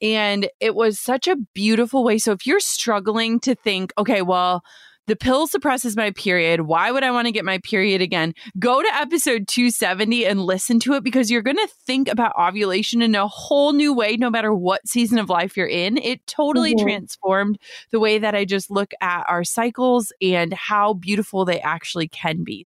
And 0.00 0.48
it 0.60 0.76
was 0.76 1.00
such 1.00 1.26
a 1.26 1.36
beautiful 1.52 2.04
way. 2.04 2.18
So 2.18 2.30
if 2.30 2.46
you're 2.46 2.60
struggling 2.60 3.40
to 3.40 3.56
think, 3.56 3.92
okay, 3.98 4.22
well, 4.22 4.62
The 5.08 5.16
pill 5.16 5.48
suppresses 5.48 5.96
my 5.96 6.12
period. 6.12 6.60
Why 6.60 6.92
would 6.92 7.02
I 7.02 7.10
want 7.10 7.26
to 7.26 7.32
get 7.32 7.44
my 7.44 7.58
period 7.58 8.00
again? 8.00 8.34
Go 8.58 8.80
to 8.80 8.94
episode 8.94 9.48
270 9.48 10.24
and 10.26 10.40
listen 10.40 10.78
to 10.80 10.94
it 10.94 11.02
because 11.02 11.28
you're 11.28 11.42
going 11.42 11.56
to 11.56 11.68
think 11.84 12.08
about 12.08 12.38
ovulation 12.38 13.02
in 13.02 13.16
a 13.16 13.26
whole 13.26 13.72
new 13.72 13.92
way, 13.92 14.16
no 14.16 14.30
matter 14.30 14.54
what 14.54 14.86
season 14.86 15.18
of 15.18 15.28
life 15.28 15.56
you're 15.56 15.66
in. 15.66 15.96
It 15.98 16.24
totally 16.28 16.76
mm-hmm. 16.76 16.86
transformed 16.86 17.58
the 17.90 17.98
way 17.98 18.20
that 18.20 18.36
I 18.36 18.44
just 18.44 18.70
look 18.70 18.92
at 19.00 19.24
our 19.28 19.42
cycles 19.42 20.12
and 20.22 20.52
how 20.52 20.94
beautiful 20.94 21.44
they 21.44 21.60
actually 21.60 22.06
can 22.06 22.44
be. 22.44 22.68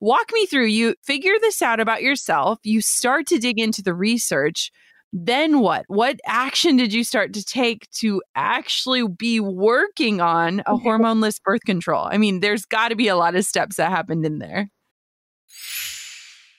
Walk 0.00 0.30
me 0.34 0.44
through. 0.44 0.66
You 0.66 0.96
figure 1.02 1.38
this 1.40 1.62
out 1.62 1.80
about 1.80 2.02
yourself, 2.02 2.58
you 2.62 2.82
start 2.82 3.26
to 3.28 3.38
dig 3.38 3.58
into 3.58 3.82
the 3.82 3.94
research 3.94 4.70
then 5.16 5.60
what? 5.60 5.84
What 5.86 6.18
action 6.26 6.76
did 6.76 6.92
you 6.92 7.04
start 7.04 7.32
to 7.34 7.44
take 7.44 7.88
to 7.98 8.20
actually 8.34 9.06
be 9.06 9.38
working 9.38 10.20
on 10.20 10.58
a 10.60 10.74
mm-hmm. 10.74 10.86
hormoneless 10.86 11.40
birth 11.40 11.62
control? 11.64 12.08
I 12.10 12.18
mean, 12.18 12.40
there's 12.40 12.64
got 12.64 12.88
to 12.88 12.96
be 12.96 13.06
a 13.06 13.14
lot 13.14 13.36
of 13.36 13.44
steps 13.44 13.76
that 13.76 13.92
happened 13.92 14.26
in 14.26 14.40
there. 14.40 14.70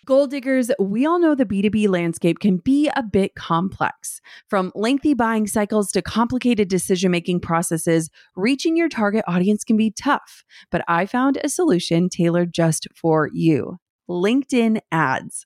Goal 0.06 0.28
diggers, 0.28 0.72
we 0.80 1.06
all 1.06 1.20
know 1.20 1.36
the 1.36 1.46
B2B 1.46 1.90
landscape 1.90 2.40
can 2.40 2.58
be 2.58 2.90
a 2.96 3.04
bit 3.04 3.36
complex. 3.36 4.22
From 4.48 4.72
lengthy 4.74 5.16
buying 5.16 5.48
cycles 5.48 5.92
to 5.92 6.02
complicated 6.02 6.70
decision 6.70 7.12
making 7.12 7.42
processes, 7.42 8.10
reaching 8.38 8.78
your 8.78 8.88
target 8.88 9.26
audience 9.28 9.66
can 9.66 9.76
be 9.76 9.92
tough. 9.92 10.46
But 10.72 10.86
I 10.88 11.08
found 11.08 11.40
a 11.44 11.50
solution 11.50 12.08
tailored 12.08 12.54
just 12.54 12.88
for 12.96 13.30
you 13.34 13.80
LinkedIn 14.10 14.80
ads. 14.92 15.46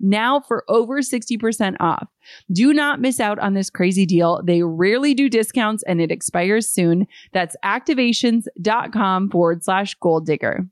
now 0.00 0.40
for 0.40 0.64
over 0.68 1.00
60% 1.00 1.76
off. 1.80 2.08
Do 2.52 2.72
not 2.72 3.00
miss 3.00 3.20
out 3.20 3.38
on 3.38 3.54
this 3.54 3.70
crazy 3.70 4.06
deal. 4.06 4.42
They 4.44 4.62
rarely 4.62 5.14
do 5.14 5.28
discounts 5.28 5.82
and 5.84 6.00
it 6.00 6.10
expires 6.10 6.68
soon. 6.68 7.06
That's 7.32 7.56
activations.com 7.64 9.30
forward 9.30 9.64
slash 9.64 9.94
goal 9.94 10.20
digger. 10.20 10.66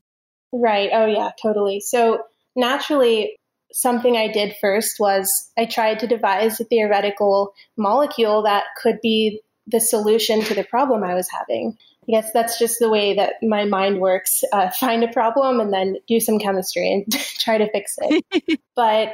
Right. 0.52 0.90
Oh, 0.92 1.06
yeah, 1.06 1.30
totally. 1.40 1.80
So 1.80 2.22
naturally, 2.54 3.38
something 3.72 4.16
I 4.16 4.28
did 4.28 4.56
first 4.60 4.96
was 4.98 5.50
I 5.58 5.66
tried 5.66 5.98
to 6.00 6.06
devise 6.06 6.60
a 6.60 6.64
theoretical 6.64 7.52
molecule 7.76 8.42
that 8.42 8.64
could 8.80 9.00
be 9.02 9.40
the 9.66 9.80
solution 9.80 10.42
to 10.42 10.54
the 10.54 10.64
problem 10.64 11.02
I 11.02 11.14
was 11.14 11.28
having. 11.28 11.76
I 12.08 12.12
guess 12.12 12.32
that's 12.32 12.58
just 12.58 12.78
the 12.78 12.88
way 12.88 13.14
that 13.14 13.34
my 13.42 13.64
mind 13.64 14.00
works. 14.00 14.44
Uh, 14.52 14.70
find 14.70 15.02
a 15.02 15.12
problem 15.12 15.60
and 15.60 15.72
then 15.72 15.96
do 16.06 16.20
some 16.20 16.38
chemistry 16.38 16.92
and 16.92 17.12
try 17.38 17.58
to 17.58 17.70
fix 17.70 17.96
it. 18.00 18.60
but 18.76 19.12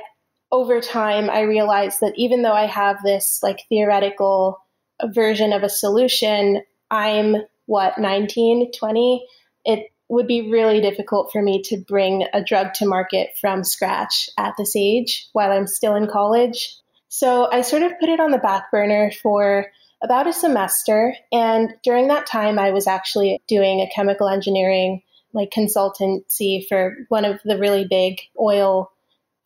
over 0.50 0.80
time, 0.80 1.30
I 1.30 1.40
realized 1.42 2.00
that 2.00 2.12
even 2.16 2.42
though 2.42 2.52
I 2.52 2.66
have 2.66 2.98
this 3.02 3.40
like 3.42 3.60
theoretical 3.68 4.58
version 5.06 5.52
of 5.52 5.62
a 5.62 5.68
solution, 5.68 6.62
I'm 6.90 7.36
what, 7.66 7.98
19, 7.98 8.72
20? 8.72 9.26
It 9.64 9.86
would 10.08 10.26
be 10.26 10.50
really 10.50 10.80
difficult 10.80 11.32
for 11.32 11.40
me 11.40 11.62
to 11.62 11.78
bring 11.78 12.26
a 12.34 12.44
drug 12.44 12.74
to 12.74 12.86
market 12.86 13.30
from 13.40 13.64
scratch 13.64 14.28
at 14.36 14.54
this 14.58 14.76
age 14.76 15.26
while 15.32 15.50
I'm 15.50 15.66
still 15.66 15.94
in 15.94 16.06
college. 16.06 16.76
So 17.08 17.50
I 17.50 17.62
sort 17.62 17.82
of 17.82 17.98
put 17.98 18.10
it 18.10 18.20
on 18.20 18.30
the 18.30 18.38
back 18.38 18.70
burner 18.70 19.10
for 19.22 19.66
about 20.02 20.26
a 20.26 20.32
semester. 20.32 21.14
And 21.32 21.74
during 21.82 22.08
that 22.08 22.26
time, 22.26 22.58
I 22.58 22.70
was 22.70 22.86
actually 22.86 23.40
doing 23.48 23.80
a 23.80 23.90
chemical 23.94 24.28
engineering 24.28 25.02
like 25.34 25.50
consultancy 25.50 26.66
for 26.68 26.94
one 27.08 27.24
of 27.24 27.40
the 27.44 27.58
really 27.58 27.86
big 27.88 28.20
oil 28.38 28.92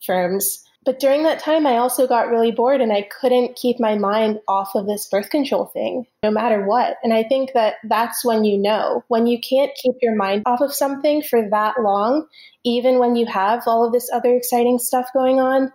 firms. 0.05 0.63
But 0.85 1.01
during 1.01 1.25
that 1.25 1.41
time, 1.41 1.67
I 1.67 1.79
also 1.79 2.07
got 2.07 2.29
really 2.29 2.53
bored 2.53 2.81
and 2.81 2.93
I 2.93 3.03
couldn't 3.03 3.57
keep 3.57 3.81
my 3.81 3.97
mind 3.97 4.39
off 4.47 4.77
of 4.77 4.87
this 4.87 5.09
birth 5.09 5.31
control 5.31 5.67
thing, 5.67 6.07
no 6.23 6.31
matter 6.31 6.65
what. 6.65 6.97
And 7.03 7.13
I 7.13 7.25
think 7.25 7.55
that 7.55 7.75
that's 7.83 8.25
when 8.25 8.45
you 8.45 8.57
know, 8.57 9.03
when 9.09 9.27
you 9.27 9.41
can't 9.41 9.73
keep 9.75 9.97
your 10.01 10.15
mind 10.15 10.45
off 10.47 10.61
of 10.61 10.73
something 10.73 11.23
for 11.23 11.51
that 11.51 11.81
long, 11.81 12.29
even 12.65 13.01
when 13.01 13.17
you 13.17 13.27
have 13.27 13.65
all 13.67 13.85
of 13.85 13.93
this 13.93 14.09
other 14.13 14.33
exciting 14.35 14.79
stuff 14.79 15.09
going 15.13 15.41
on. 15.41 15.73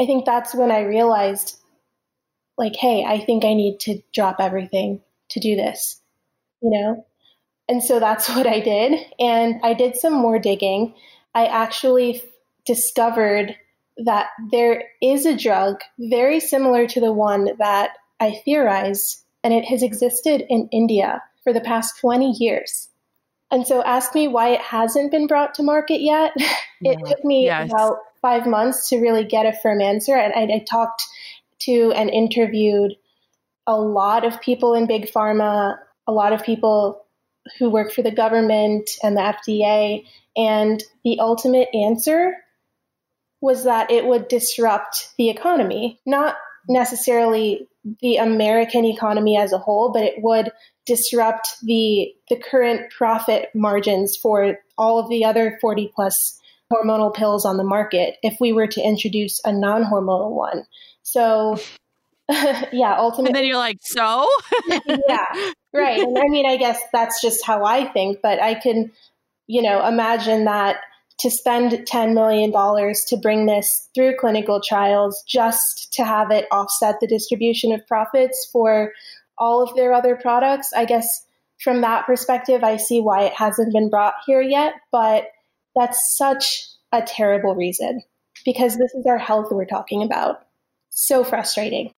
I 0.00 0.06
think 0.06 0.24
that's 0.24 0.54
when 0.54 0.70
I 0.70 0.80
realized, 0.80 1.60
like, 2.56 2.76
hey, 2.76 3.04
I 3.04 3.18
think 3.18 3.44
I 3.44 3.54
need 3.54 3.80
to 3.80 4.00
drop 4.12 4.36
everything 4.40 5.00
to 5.30 5.40
do 5.40 5.56
this, 5.56 6.00
you 6.62 6.70
know? 6.70 7.06
And 7.68 7.82
so 7.82 7.98
that's 7.98 8.28
what 8.36 8.46
I 8.46 8.60
did. 8.60 8.98
And 9.18 9.60
I 9.62 9.74
did 9.74 9.96
some 9.96 10.14
more 10.14 10.38
digging 10.38 10.94
I 11.34 11.46
actually 11.46 12.22
discovered 12.64 13.56
that 13.98 14.28
there 14.50 14.84
is 15.02 15.26
a 15.26 15.36
drug 15.36 15.80
very 15.98 16.40
similar 16.40 16.86
to 16.86 17.00
the 17.00 17.12
one 17.12 17.50
that 17.58 17.90
I 18.20 18.40
theorize, 18.44 19.24
and 19.42 19.52
it 19.52 19.64
has 19.64 19.82
existed 19.82 20.44
in 20.48 20.68
India 20.72 21.22
for 21.42 21.52
the 21.52 21.60
past 21.60 21.98
20 22.00 22.32
years. 22.38 22.88
And 23.50 23.66
so 23.66 23.82
ask 23.82 24.14
me 24.14 24.26
why 24.26 24.50
it 24.50 24.60
hasn't 24.60 25.10
been 25.10 25.26
brought 25.26 25.54
to 25.54 25.62
market 25.62 26.00
yet. 26.00 26.32
it 26.36 26.58
yeah. 26.80 27.08
took 27.08 27.24
me 27.24 27.44
yes. 27.44 27.70
about 27.70 27.98
five 28.22 28.46
months 28.46 28.88
to 28.88 29.00
really 29.00 29.24
get 29.24 29.46
a 29.46 29.52
firm 29.62 29.80
answer. 29.80 30.14
And 30.14 30.32
I, 30.34 30.56
I 30.56 30.64
talked 30.68 31.04
to 31.60 31.92
and 31.92 32.10
interviewed 32.10 32.94
a 33.66 33.78
lot 33.78 34.24
of 34.24 34.40
people 34.40 34.74
in 34.74 34.86
big 34.86 35.10
pharma, 35.10 35.76
a 36.06 36.12
lot 36.12 36.32
of 36.32 36.44
people 36.44 37.04
who 37.58 37.70
work 37.70 37.92
for 37.92 38.02
the 38.02 38.10
government 38.10 38.90
and 39.02 39.16
the 39.16 39.20
FDA. 39.20 40.04
And 40.36 40.82
the 41.04 41.20
ultimate 41.20 41.68
answer 41.74 42.34
was 43.40 43.64
that 43.64 43.90
it 43.90 44.06
would 44.06 44.28
disrupt 44.28 45.10
the 45.18 45.30
economy, 45.30 46.00
not 46.06 46.36
necessarily 46.68 47.68
the 48.00 48.16
American 48.16 48.84
economy 48.84 49.36
as 49.36 49.52
a 49.52 49.58
whole, 49.58 49.92
but 49.92 50.02
it 50.02 50.14
would 50.22 50.50
disrupt 50.86 51.56
the 51.62 52.14
the 52.28 52.36
current 52.36 52.90
profit 52.90 53.50
margins 53.54 54.16
for 54.16 54.58
all 54.78 54.98
of 54.98 55.08
the 55.08 55.24
other 55.24 55.58
40 55.60 55.92
plus 55.94 56.40
hormonal 56.72 57.14
pills 57.14 57.44
on 57.44 57.56
the 57.56 57.64
market 57.64 58.16
if 58.22 58.36
we 58.40 58.52
were 58.52 58.66
to 58.66 58.82
introduce 58.82 59.40
a 59.44 59.52
non-hormonal 59.52 60.32
one. 60.32 60.64
So 61.04 61.58
yeah, 62.28 62.96
ultimately 62.98 63.28
And 63.28 63.36
then 63.36 63.44
you're 63.46 63.56
like, 63.56 63.78
"So?" 63.82 64.26
yeah. 65.08 65.52
Right. 65.72 66.00
And 66.00 66.18
I 66.18 66.28
mean, 66.28 66.46
I 66.46 66.56
guess 66.56 66.80
that's 66.92 67.20
just 67.22 67.44
how 67.44 67.64
I 67.64 67.84
think, 67.92 68.18
but 68.22 68.42
I 68.42 68.54
can 68.54 68.90
you 69.46 69.62
know, 69.62 69.86
imagine 69.86 70.44
that 70.44 70.78
to 71.20 71.30
spend 71.30 71.72
$10 71.72 72.14
million 72.14 72.50
to 72.52 73.16
bring 73.16 73.46
this 73.46 73.88
through 73.94 74.16
clinical 74.16 74.60
trials 74.60 75.22
just 75.28 75.92
to 75.92 76.04
have 76.04 76.30
it 76.30 76.46
offset 76.50 76.96
the 77.00 77.06
distribution 77.06 77.72
of 77.72 77.86
profits 77.86 78.48
for 78.52 78.92
all 79.38 79.62
of 79.62 79.74
their 79.76 79.92
other 79.92 80.16
products. 80.16 80.70
I 80.76 80.84
guess 80.84 81.06
from 81.62 81.82
that 81.82 82.06
perspective, 82.06 82.64
I 82.64 82.76
see 82.78 83.00
why 83.00 83.22
it 83.22 83.34
hasn't 83.34 83.72
been 83.72 83.90
brought 83.90 84.14
here 84.26 84.42
yet, 84.42 84.74
but 84.90 85.28
that's 85.76 86.16
such 86.16 86.66
a 86.92 87.02
terrible 87.02 87.54
reason 87.54 88.02
because 88.44 88.76
this 88.76 88.92
is 88.94 89.06
our 89.06 89.18
health 89.18 89.48
we're 89.50 89.64
talking 89.64 90.02
about. 90.02 90.46
So 90.96 91.24
frustrating. 91.24 91.90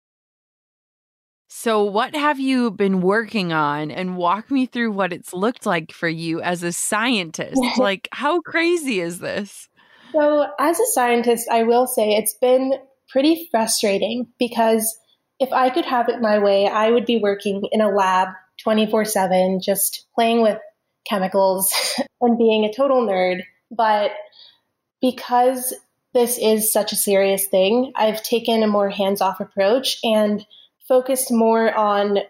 So, 1.49 1.85
what 1.85 2.17
have 2.17 2.41
you 2.41 2.71
been 2.71 3.03
working 3.03 3.53
on 3.53 3.91
and 3.91 4.17
walk 4.17 4.51
me 4.51 4.65
through 4.65 4.93
what 4.93 5.13
it's 5.13 5.35
looked 5.35 5.67
like 5.67 5.93
for 5.93 6.09
you 6.09 6.41
as 6.41 6.63
a 6.63 6.73
scientist? 6.73 7.61
like, 7.79 8.09
how 8.13 8.41
crazy 8.41 9.01
is 9.01 9.19
this? 9.19 9.69
So, 10.13 10.47
as 10.59 10.81
a 10.81 10.87
scientist, 10.93 11.47
I 11.51 11.63
will 11.63 11.87
say 11.87 12.17
it's 12.17 12.35
been 12.41 12.73
pretty 13.11 13.49
frustrating 13.51 14.27
because 14.39 14.99
if 15.39 15.53
I 15.53 15.69
could 15.69 15.85
have 15.85 16.09
it 16.09 16.23
my 16.23 16.39
way, 16.39 16.67
I 16.67 16.91
would 16.91 17.05
be 17.05 17.19
working 17.19 17.69
in 17.71 17.83
a 17.83 17.91
lab 17.91 18.29
24 18.63 19.05
7, 19.05 19.61
just 19.63 20.07
playing 20.15 20.41
with 20.41 20.59
chemicals 21.09 21.71
and 22.23 22.39
being 22.39 22.65
a 22.65 22.73
total 22.73 23.07
nerd. 23.07 23.43
But 23.71 24.13
because 25.03 25.75
this 26.17 26.39
is 26.39 26.73
such 26.73 26.93
a 26.93 26.97
serious 26.97 27.47
thing, 27.47 27.93
I've 27.95 28.23
taken 28.23 28.63
a 28.63 28.67
more 28.67 28.89
hands 28.89 29.21
off 29.21 29.39
approach 29.39 29.99
and 30.03 30.45
focused 30.89 31.31
more 31.31 31.75
on 31.75 32.21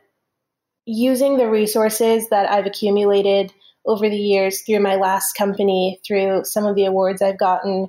using 0.86 1.36
the 1.36 1.48
resources 1.48 2.28
that 2.30 2.50
I've 2.50 2.66
accumulated 2.66 3.52
over 3.86 4.08
the 4.08 4.16
years 4.16 4.62
through 4.62 4.80
my 4.80 4.96
last 4.96 5.34
company, 5.34 6.00
through 6.04 6.42
some 6.44 6.66
of 6.66 6.74
the 6.74 6.86
awards 6.86 7.22
I've 7.22 7.38
gotten, 7.38 7.88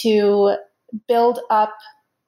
to 0.00 0.56
build 1.06 1.40
up 1.50 1.74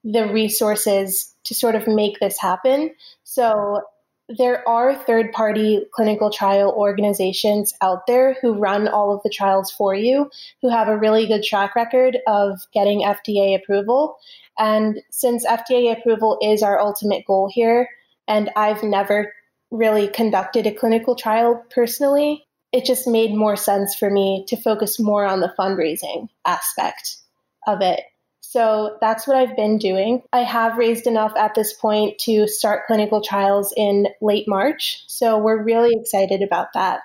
the 0.05 0.31
resources 0.31 1.35
to 1.45 1.55
sort 1.55 1.75
of 1.75 1.89
make 1.89 2.21
this 2.21 2.39
happen. 2.39 2.91
So 3.25 3.81
there 4.29 4.67
are 4.69 4.95
third 4.95 5.33
party 5.33 5.87
clinical 5.93 6.31
trial 6.31 6.73
organizations 6.77 7.73
out 7.81 8.07
there 8.07 8.37
who 8.41 8.55
run 8.55 8.89
all 8.89 9.15
of 9.15 9.23
the 9.23 9.31
trials 9.31 9.71
for 9.71 9.95
you, 9.95 10.31
who 10.63 10.69
have 10.69 10.89
a 10.89 10.99
really 10.99 11.27
good 11.27 11.45
track 11.45 11.77
record 11.77 12.19
of 12.27 12.61
getting 12.75 13.03
FDA 13.03 13.57
approval. 13.57 14.17
And 14.59 15.01
since 15.11 15.47
FDA 15.47 15.97
approval 15.97 16.39
is 16.43 16.63
our 16.63 16.81
ultimate 16.81 17.25
goal 17.27 17.49
here, 17.53 17.89
and 18.27 18.51
I've 18.57 18.83
never 18.83 19.33
really 19.71 20.09
conducted 20.09 20.67
a 20.67 20.75
clinical 20.75 21.15
trial 21.15 21.63
personally, 21.71 22.45
it 22.73 22.85
just 22.85 23.07
made 23.07 23.35
more 23.35 23.57
sense 23.57 23.95
for 23.95 24.11
me 24.11 24.45
to 24.49 24.57
focus 24.57 24.99
more 24.99 25.25
on 25.25 25.41
the 25.41 25.55
fundraising 25.59 26.29
aspect 26.45 27.19
of 27.67 27.81
it. 27.81 28.01
So 28.49 28.97
that's 29.01 29.27
what 29.27 29.37
I've 29.37 29.57
been 29.57 29.77
doing. 29.77 30.23
I 30.33 30.41
have 30.41 30.79
raised 30.79 31.07
enough 31.07 31.33
at 31.37 31.55
this 31.55 31.73
point 31.73 32.19
to 32.21 32.47
start 32.47 32.87
clinical 32.87 33.21
trials 33.21 33.75
in 33.77 34.07
late 34.21 34.47
March. 34.47 35.03
So 35.09 35.39
we're 35.39 35.63
really 35.63 35.95
excited 35.99 36.43
about 36.43 36.73
that. 36.75 37.01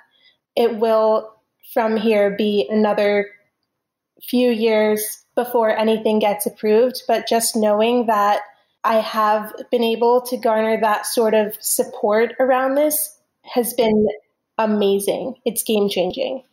It 0.55 0.77
will, 0.77 1.33
from 1.73 1.97
here, 1.97 2.35
be 2.37 2.67
another 2.69 3.27
few 4.21 4.51
years 4.51 5.25
before 5.35 5.75
anything 5.75 6.19
gets 6.19 6.45
approved. 6.45 7.01
But 7.07 7.27
just 7.27 7.55
knowing 7.55 8.05
that 8.05 8.41
I 8.83 8.97
have 8.97 9.51
been 9.71 9.83
able 9.83 10.21
to 10.27 10.37
garner 10.37 10.79
that 10.79 11.07
sort 11.07 11.33
of 11.33 11.55
support 11.59 12.33
around 12.39 12.75
this 12.75 13.17
has 13.43 13.73
been 13.73 14.07
amazing. 14.57 15.35
It's 15.43 15.63
game 15.63 15.89
changing 15.89 16.43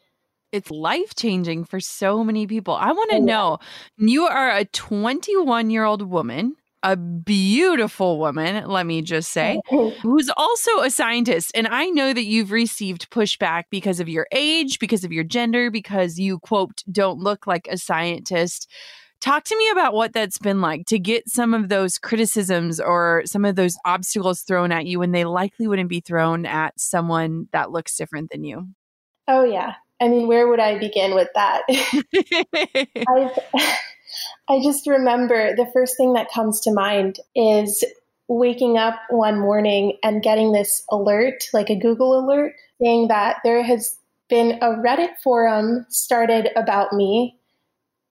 it's 0.53 0.71
life 0.71 1.15
changing 1.15 1.65
for 1.65 1.81
so 1.81 2.25
many 2.25 2.47
people. 2.47 2.75
I 2.75 2.93
want 2.93 3.11
to 3.11 3.17
oh, 3.17 3.25
know 3.25 3.59
you 3.97 4.27
are 4.27 4.51
a 4.51 4.65
21 4.65 5.71
year 5.71 5.85
old 5.85 6.03
woman, 6.03 6.57
a 6.83 6.97
beautiful 6.97 8.19
woman, 8.19 8.67
let 8.67 8.87
me 8.87 9.03
just 9.03 9.33
say, 9.33 9.61
oh. 9.71 9.91
who's 10.03 10.31
also 10.37 10.81
a 10.81 10.91
scientist. 10.91 11.51
And 11.55 11.67
I 11.67 11.87
know 11.87 12.13
that 12.13 12.25
you've 12.25 12.53
received 12.53 13.11
pushback 13.11 13.65
because 13.71 14.01
of 14.01 14.09
your 14.09 14.27
age, 14.33 14.79
because 14.79 15.05
of 15.05 15.13
your 15.13 15.25
gender, 15.25 15.71
because 15.71 16.19
you, 16.19 16.39
quote, 16.39 16.83
don't 16.91 17.19
look 17.19 17.47
like 17.47 17.67
a 17.69 17.77
scientist. 17.77 18.71
Talk 19.21 19.43
to 19.45 19.59
me 19.59 19.69
about 19.71 19.95
what 19.95 20.13
that's 20.13 20.39
been 20.39 20.61
like 20.61 20.87
to 20.87 20.99
get 21.01 21.29
some 21.29 21.53
of 21.53 21.69
those 21.69 21.99
criticisms 21.99 22.79
or 22.79 23.23
some 23.27 23.45
of 23.45 23.57
those 23.57 23.77
obstacles 23.85 24.43
thrown 24.43 24.71
at 24.71 24.87
you 24.87 25.01
when 25.01 25.11
they 25.11 25.25
likely 25.25 25.67
wouldn't 25.67 25.89
be 25.89 26.01
thrown 26.01 26.47
at 26.47 26.79
someone 26.79 27.49
that 27.53 27.73
looks 27.73 27.97
different 27.97 28.31
than 28.31 28.45
you. 28.45 28.69
Oh, 29.27 29.43
yeah. 29.43 29.75
I 30.01 30.09
mean, 30.09 30.29
where 30.29 30.49
would 30.49 30.61
I 30.61 30.79
begin 30.79 31.15
with 31.15 31.29
that? 31.35 31.63
I, 31.69 33.31
I 34.49 34.63
just 34.63 34.87
remember 34.87 35.55
the 35.57 35.69
first 35.73 35.97
thing 35.97 36.15
that 36.15 36.33
comes 36.33 36.61
to 36.63 36.73
mind 36.73 37.19
is 37.35 37.85
waking 38.29 38.77
up 38.77 39.01
one 39.11 39.39
morning 39.39 39.97
and 40.03 40.23
getting 40.23 40.53
this 40.53 40.83
alert, 40.91 41.45
like 41.53 41.71
a 41.71 41.79
Google 41.79 42.19
alert, 42.19 42.55
saying 42.81 43.09
that 43.09 43.39
there 43.43 43.63
has 43.63 43.97
been 44.29 44.59
a 44.61 44.69
Reddit 44.69 45.17
forum 45.23 45.87
started 45.89 46.51
about 46.55 46.93
me 46.93 47.37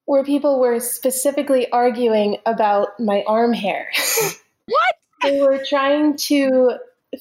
where 0.06 0.23
people 0.23 0.60
were 0.60 0.80
specifically 0.80 1.69
arguing 1.71 2.38
about 2.45 3.00
my 3.00 3.23
arm 3.28 3.54
hair. 3.54 3.88
what? 4.65 4.95
they 5.21 5.41
were 5.41 5.63
trying 5.67 6.15
to 6.15 6.78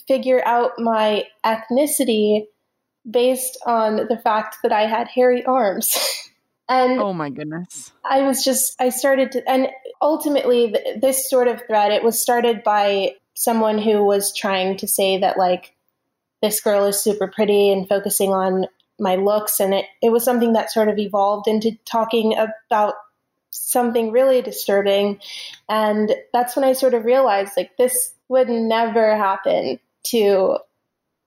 figure 0.07 0.43
out 0.47 0.73
my 0.79 1.25
ethnicity 1.45 2.47
based 3.09 3.59
on 3.67 4.09
the 4.09 4.19
fact 4.23 4.57
that 4.63 4.73
I 4.73 4.87
had 4.87 5.09
hairy 5.09 5.45
arms. 5.45 5.97
and 6.69 7.01
oh 7.01 7.13
my 7.13 7.31
goodness. 7.31 7.93
I 8.05 8.23
was 8.23 8.43
just, 8.45 8.75
I 8.81 8.89
started 8.89 9.33
to, 9.33 9.49
and 9.49 9.69
ultimately, 10.03 10.75
this 11.01 11.29
sort 11.29 11.49
of 11.49 11.63
thread, 11.67 11.93
it 11.93 12.03
was 12.03 12.21
started 12.21 12.63
by 12.63 13.15
someone 13.35 13.79
who 13.79 14.03
was 14.03 14.35
trying 14.35 14.77
to 14.79 14.89
say 14.89 15.19
that, 15.19 15.39
like, 15.39 15.75
this 16.43 16.61
girl 16.61 16.85
is 16.87 17.03
super 17.03 17.29
pretty 17.29 17.73
and 17.73 17.89
focusing 17.89 18.31
on 18.33 18.67
my 18.99 19.17
looks. 19.17 19.61
And 19.61 19.75
it, 19.75 19.87
it 20.03 20.11
was 20.11 20.25
something 20.25 20.53
that 20.55 20.73
sort 20.73 20.89
of 20.89 20.99
evolved 20.99 21.49
into 21.49 21.73
talking 21.85 22.35
about 22.37 22.95
something 23.51 24.13
really 24.13 24.43
disturbing. 24.43 25.21
And 25.69 26.15
that's 26.33 26.57
when 26.57 26.65
I 26.65 26.73
sort 26.73 26.95
of 26.95 27.05
realized, 27.05 27.53
like, 27.57 27.77
this 27.77 28.13
would 28.29 28.49
never 28.49 29.17
happen 29.17 29.79
to 30.09 30.59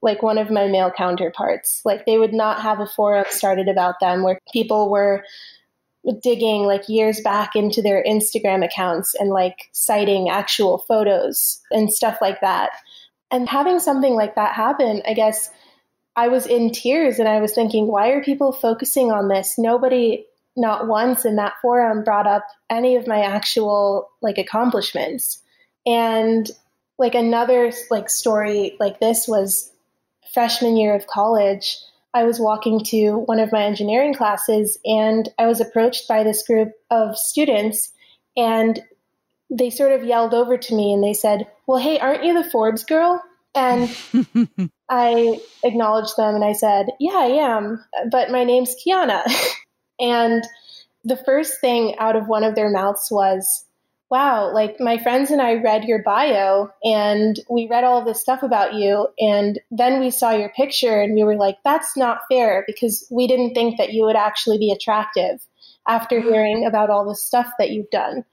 like 0.01 0.23
one 0.23 0.37
of 0.37 0.49
my 0.49 0.67
male 0.67 0.91
counterparts. 0.91 1.81
Like 1.85 2.05
they 2.05 2.17
would 2.17 2.33
not 2.33 2.61
have 2.61 2.79
a 2.79 2.87
forum 2.87 3.25
started 3.29 3.67
about 3.67 3.99
them 3.99 4.23
where 4.23 4.39
people 4.51 4.89
were 4.89 5.23
digging 6.21 6.63
like 6.63 6.87
years 6.87 7.19
back 7.21 7.55
into 7.55 7.81
their 7.81 8.03
Instagram 8.03 8.63
accounts 8.63 9.15
and 9.15 9.29
like 9.29 9.69
citing 9.73 10.29
actual 10.29 10.77
photos 10.77 11.61
and 11.71 11.91
stuff 11.91 12.17
like 12.21 12.39
that. 12.41 12.71
And 13.31 13.47
having 13.47 13.79
something 13.79 14.15
like 14.15 14.35
that 14.35 14.55
happen, 14.55 15.01
I 15.05 15.13
guess 15.13 15.51
I 16.15 16.29
was 16.29 16.47
in 16.47 16.71
tears 16.71 17.19
and 17.19 17.27
I 17.27 17.41
was 17.41 17.53
thinking, 17.53 17.87
why 17.87 18.09
are 18.09 18.23
people 18.23 18.51
focusing 18.51 19.11
on 19.11 19.27
this? 19.27 19.55
Nobody, 19.57 20.25
not 20.55 20.87
once 20.87 21.25
in 21.25 21.35
that 21.35 21.53
forum, 21.61 22.03
brought 22.03 22.27
up 22.27 22.43
any 22.69 22.95
of 22.95 23.05
my 23.05 23.21
actual 23.21 24.09
like 24.21 24.37
accomplishments. 24.37 25.43
And 25.85 26.49
like 26.97 27.15
another 27.15 27.71
like 27.89 28.09
story 28.09 28.75
like 28.79 28.99
this 28.99 29.27
was 29.27 29.71
freshman 30.33 30.77
year 30.77 30.95
of 30.95 31.07
college, 31.07 31.77
I 32.13 32.23
was 32.23 32.39
walking 32.39 32.83
to 32.85 33.17
one 33.25 33.39
of 33.39 33.51
my 33.51 33.63
engineering 33.63 34.13
classes 34.13 34.79
and 34.85 35.29
I 35.37 35.47
was 35.47 35.61
approached 35.61 36.07
by 36.07 36.23
this 36.23 36.45
group 36.45 36.71
of 36.89 37.17
students 37.17 37.91
and 38.35 38.79
they 39.49 39.69
sort 39.69 39.91
of 39.91 40.03
yelled 40.03 40.33
over 40.33 40.57
to 40.57 40.75
me 40.75 40.93
and 40.93 41.03
they 41.03 41.13
said, 41.13 41.47
Well, 41.67 41.79
hey, 41.79 41.99
aren't 41.99 42.23
you 42.23 42.33
the 42.33 42.49
Forbes 42.49 42.83
girl? 42.83 43.21
And 43.55 43.95
I 44.89 45.39
acknowledged 45.63 46.17
them 46.17 46.35
and 46.35 46.43
I 46.43 46.53
said, 46.53 46.87
Yeah, 46.99 47.17
I 47.17 47.25
am, 47.25 47.83
but 48.11 48.31
my 48.31 48.43
name's 48.43 48.75
Keiana. 48.75 49.23
and 49.99 50.43
the 51.03 51.17
first 51.17 51.61
thing 51.61 51.95
out 51.99 52.15
of 52.15 52.27
one 52.27 52.43
of 52.43 52.55
their 52.55 52.69
mouths 52.69 53.07
was, 53.11 53.65
wow, 54.09 54.51
like 54.51 54.79
my 54.79 54.97
friends 54.97 55.29
and 55.29 55.41
I 55.41 55.55
read 55.55 55.83
your 55.83 56.01
bio 56.01 56.69
and 56.83 57.39
we 57.49 57.67
read 57.69 57.83
all 57.83 57.99
of 57.99 58.05
this 58.05 58.21
stuff 58.21 58.41
about 58.41 58.73
you. 58.73 59.07
And 59.19 59.59
then 59.69 59.99
we 59.99 60.09
saw 60.09 60.31
your 60.31 60.49
picture 60.49 60.99
and 60.99 61.13
we 61.13 61.23
were 61.23 61.35
like, 61.35 61.57
that's 61.63 61.95
not 61.95 62.21
fair 62.29 62.63
because 62.65 63.05
we 63.11 63.27
didn't 63.27 63.53
think 63.53 63.77
that 63.77 63.93
you 63.93 64.05
would 64.05 64.15
actually 64.15 64.57
be 64.57 64.71
attractive 64.71 65.39
after 65.87 66.19
mm-hmm. 66.19 66.29
hearing 66.29 66.65
about 66.65 66.89
all 66.89 67.07
the 67.07 67.15
stuff 67.15 67.51
that 67.59 67.69
you've 67.69 67.89
done. 67.91 68.25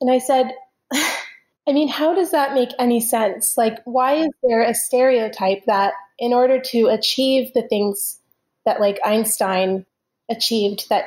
And 0.00 0.10
I 0.10 0.18
said, 0.18 0.52
I 0.92 1.72
mean, 1.72 1.88
how 1.88 2.14
does 2.14 2.32
that 2.32 2.54
make 2.54 2.70
any 2.78 3.00
sense? 3.00 3.56
Like, 3.56 3.78
why 3.84 4.14
is 4.14 4.30
there 4.42 4.62
a 4.62 4.74
stereotype 4.74 5.64
that 5.66 5.92
in 6.18 6.32
order 6.32 6.60
to 6.60 6.86
achieve 6.86 7.52
the 7.54 7.62
things 7.62 8.18
that 8.64 8.80
like 8.80 8.98
Einstein 9.04 9.86
achieved, 10.28 10.88
that 10.88 11.04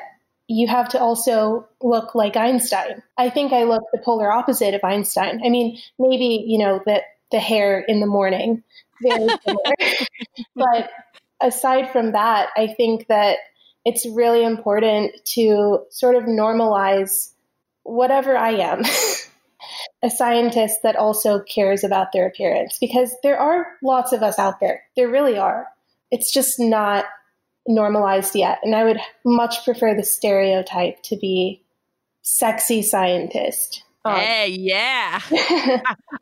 you 0.47 0.67
have 0.67 0.89
to 0.89 0.99
also 0.99 1.67
look 1.81 2.15
like 2.15 2.35
Einstein. 2.35 3.01
I 3.17 3.29
think 3.29 3.53
I 3.53 3.63
look 3.63 3.83
the 3.91 4.01
polar 4.03 4.31
opposite 4.31 4.73
of 4.73 4.83
Einstein. 4.83 5.41
I 5.45 5.49
mean, 5.49 5.79
maybe, 5.97 6.43
you 6.45 6.57
know, 6.57 6.81
that 6.85 7.03
the 7.31 7.39
hair 7.39 7.79
in 7.79 7.99
the 7.99 8.05
morning, 8.05 8.63
very 9.01 9.27
similar. 9.45 9.75
but 10.55 10.89
aside 11.41 11.91
from 11.91 12.11
that, 12.11 12.49
I 12.57 12.67
think 12.67 13.07
that 13.07 13.37
it's 13.85 14.05
really 14.07 14.43
important 14.43 15.11
to 15.33 15.79
sort 15.89 16.15
of 16.15 16.23
normalize 16.23 17.31
whatever 17.83 18.37
I 18.37 18.51
am. 18.51 18.83
a 20.03 20.09
scientist 20.09 20.79
that 20.83 20.95
also 20.95 21.39
cares 21.39 21.83
about 21.83 22.11
their 22.11 22.27
appearance 22.27 22.77
because 22.79 23.15
there 23.23 23.39
are 23.39 23.65
lots 23.81 24.11
of 24.11 24.21
us 24.21 24.37
out 24.37 24.59
there. 24.59 24.83
There 24.95 25.09
really 25.09 25.37
are. 25.37 25.67
It's 26.11 26.33
just 26.33 26.59
not 26.59 27.05
normalized 27.67 28.35
yet. 28.35 28.59
And 28.63 28.75
I 28.75 28.83
would 28.83 28.99
much 29.25 29.63
prefer 29.63 29.95
the 29.95 30.03
stereotype 30.03 31.01
to 31.03 31.17
be 31.17 31.63
sexy 32.21 32.81
scientist. 32.81 33.83
Um, 34.05 34.15
hey, 34.15 34.49
yeah. 34.59 35.21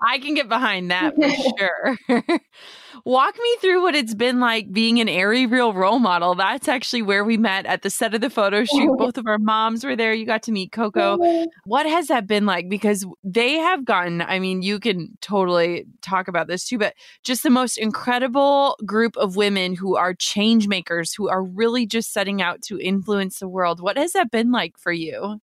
I 0.05 0.19
can 0.19 0.35
get 0.35 0.47
behind 0.47 0.91
that 0.91 1.15
for 1.15 1.29
sure. 1.29 2.39
Walk 3.05 3.35
me 3.35 3.55
through 3.59 3.81
what 3.81 3.95
it's 3.95 4.13
been 4.13 4.39
like 4.39 4.71
being 4.71 4.99
an 4.99 5.09
Aerie 5.09 5.47
Real 5.47 5.73
role 5.73 5.97
model. 5.97 6.35
That's 6.35 6.67
actually 6.67 7.01
where 7.01 7.25
we 7.25 7.37
met 7.37 7.65
at 7.65 7.81
the 7.81 7.89
set 7.89 8.13
of 8.13 8.21
the 8.21 8.29
photo 8.29 8.63
shoot. 8.65 8.95
Both 8.97 9.17
of 9.17 9.25
our 9.25 9.39
moms 9.39 9.83
were 9.83 9.95
there. 9.95 10.13
You 10.13 10.27
got 10.27 10.43
to 10.43 10.51
meet 10.51 10.71
Coco. 10.71 11.17
What 11.65 11.87
has 11.87 12.07
that 12.09 12.27
been 12.27 12.45
like? 12.45 12.69
Because 12.69 13.05
they 13.23 13.53
have 13.55 13.83
gotten, 13.83 14.21
I 14.21 14.37
mean, 14.37 14.61
you 14.61 14.79
can 14.79 15.17
totally 15.21 15.85
talk 16.03 16.27
about 16.27 16.47
this 16.47 16.67
too, 16.67 16.77
but 16.77 16.93
just 17.23 17.41
the 17.41 17.49
most 17.49 17.77
incredible 17.77 18.77
group 18.85 19.17
of 19.17 19.35
women 19.35 19.73
who 19.73 19.95
are 19.95 20.13
change 20.13 20.67
makers, 20.67 21.13
who 21.13 21.29
are 21.29 21.43
really 21.43 21.87
just 21.87 22.13
setting 22.13 22.43
out 22.43 22.61
to 22.63 22.79
influence 22.79 23.39
the 23.39 23.49
world. 23.49 23.81
What 23.81 23.97
has 23.97 24.11
that 24.11 24.29
been 24.29 24.51
like 24.51 24.77
for 24.77 24.91
you? 24.91 25.39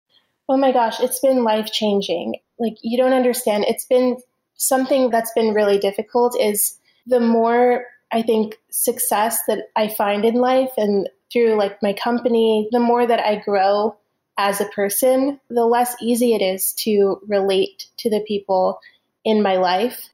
Oh 0.48 0.56
my 0.56 0.72
gosh, 0.72 1.00
it's 1.00 1.20
been 1.20 1.44
life 1.44 1.72
changing. 1.72 2.36
Like, 2.58 2.74
you 2.82 2.98
don't 2.98 3.12
understand. 3.14 3.64
It's 3.66 3.86
been 3.86 4.18
something 4.56 5.10
that's 5.10 5.32
been 5.34 5.54
really 5.54 5.78
difficult 5.78 6.38
is 6.38 6.78
the 7.06 7.20
more 7.20 7.86
I 8.12 8.22
think 8.22 8.56
success 8.70 9.40
that 9.48 9.66
I 9.74 9.88
find 9.88 10.24
in 10.24 10.34
life 10.34 10.70
and 10.76 11.08
through 11.32 11.56
like 11.56 11.82
my 11.82 11.92
company, 11.92 12.68
the 12.70 12.80
more 12.80 13.06
that 13.06 13.20
I 13.20 13.36
grow 13.36 13.96
as 14.38 14.60
a 14.60 14.66
person, 14.66 15.40
the 15.48 15.64
less 15.64 15.96
easy 16.00 16.34
it 16.34 16.42
is 16.42 16.72
to 16.74 17.20
relate 17.26 17.86
to 17.98 18.10
the 18.10 18.24
people 18.26 18.80
in 19.24 19.42
my 19.42 19.56
life. 19.56 20.10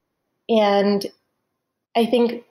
And 0.48 1.04
I 1.96 2.06
think 2.06 2.44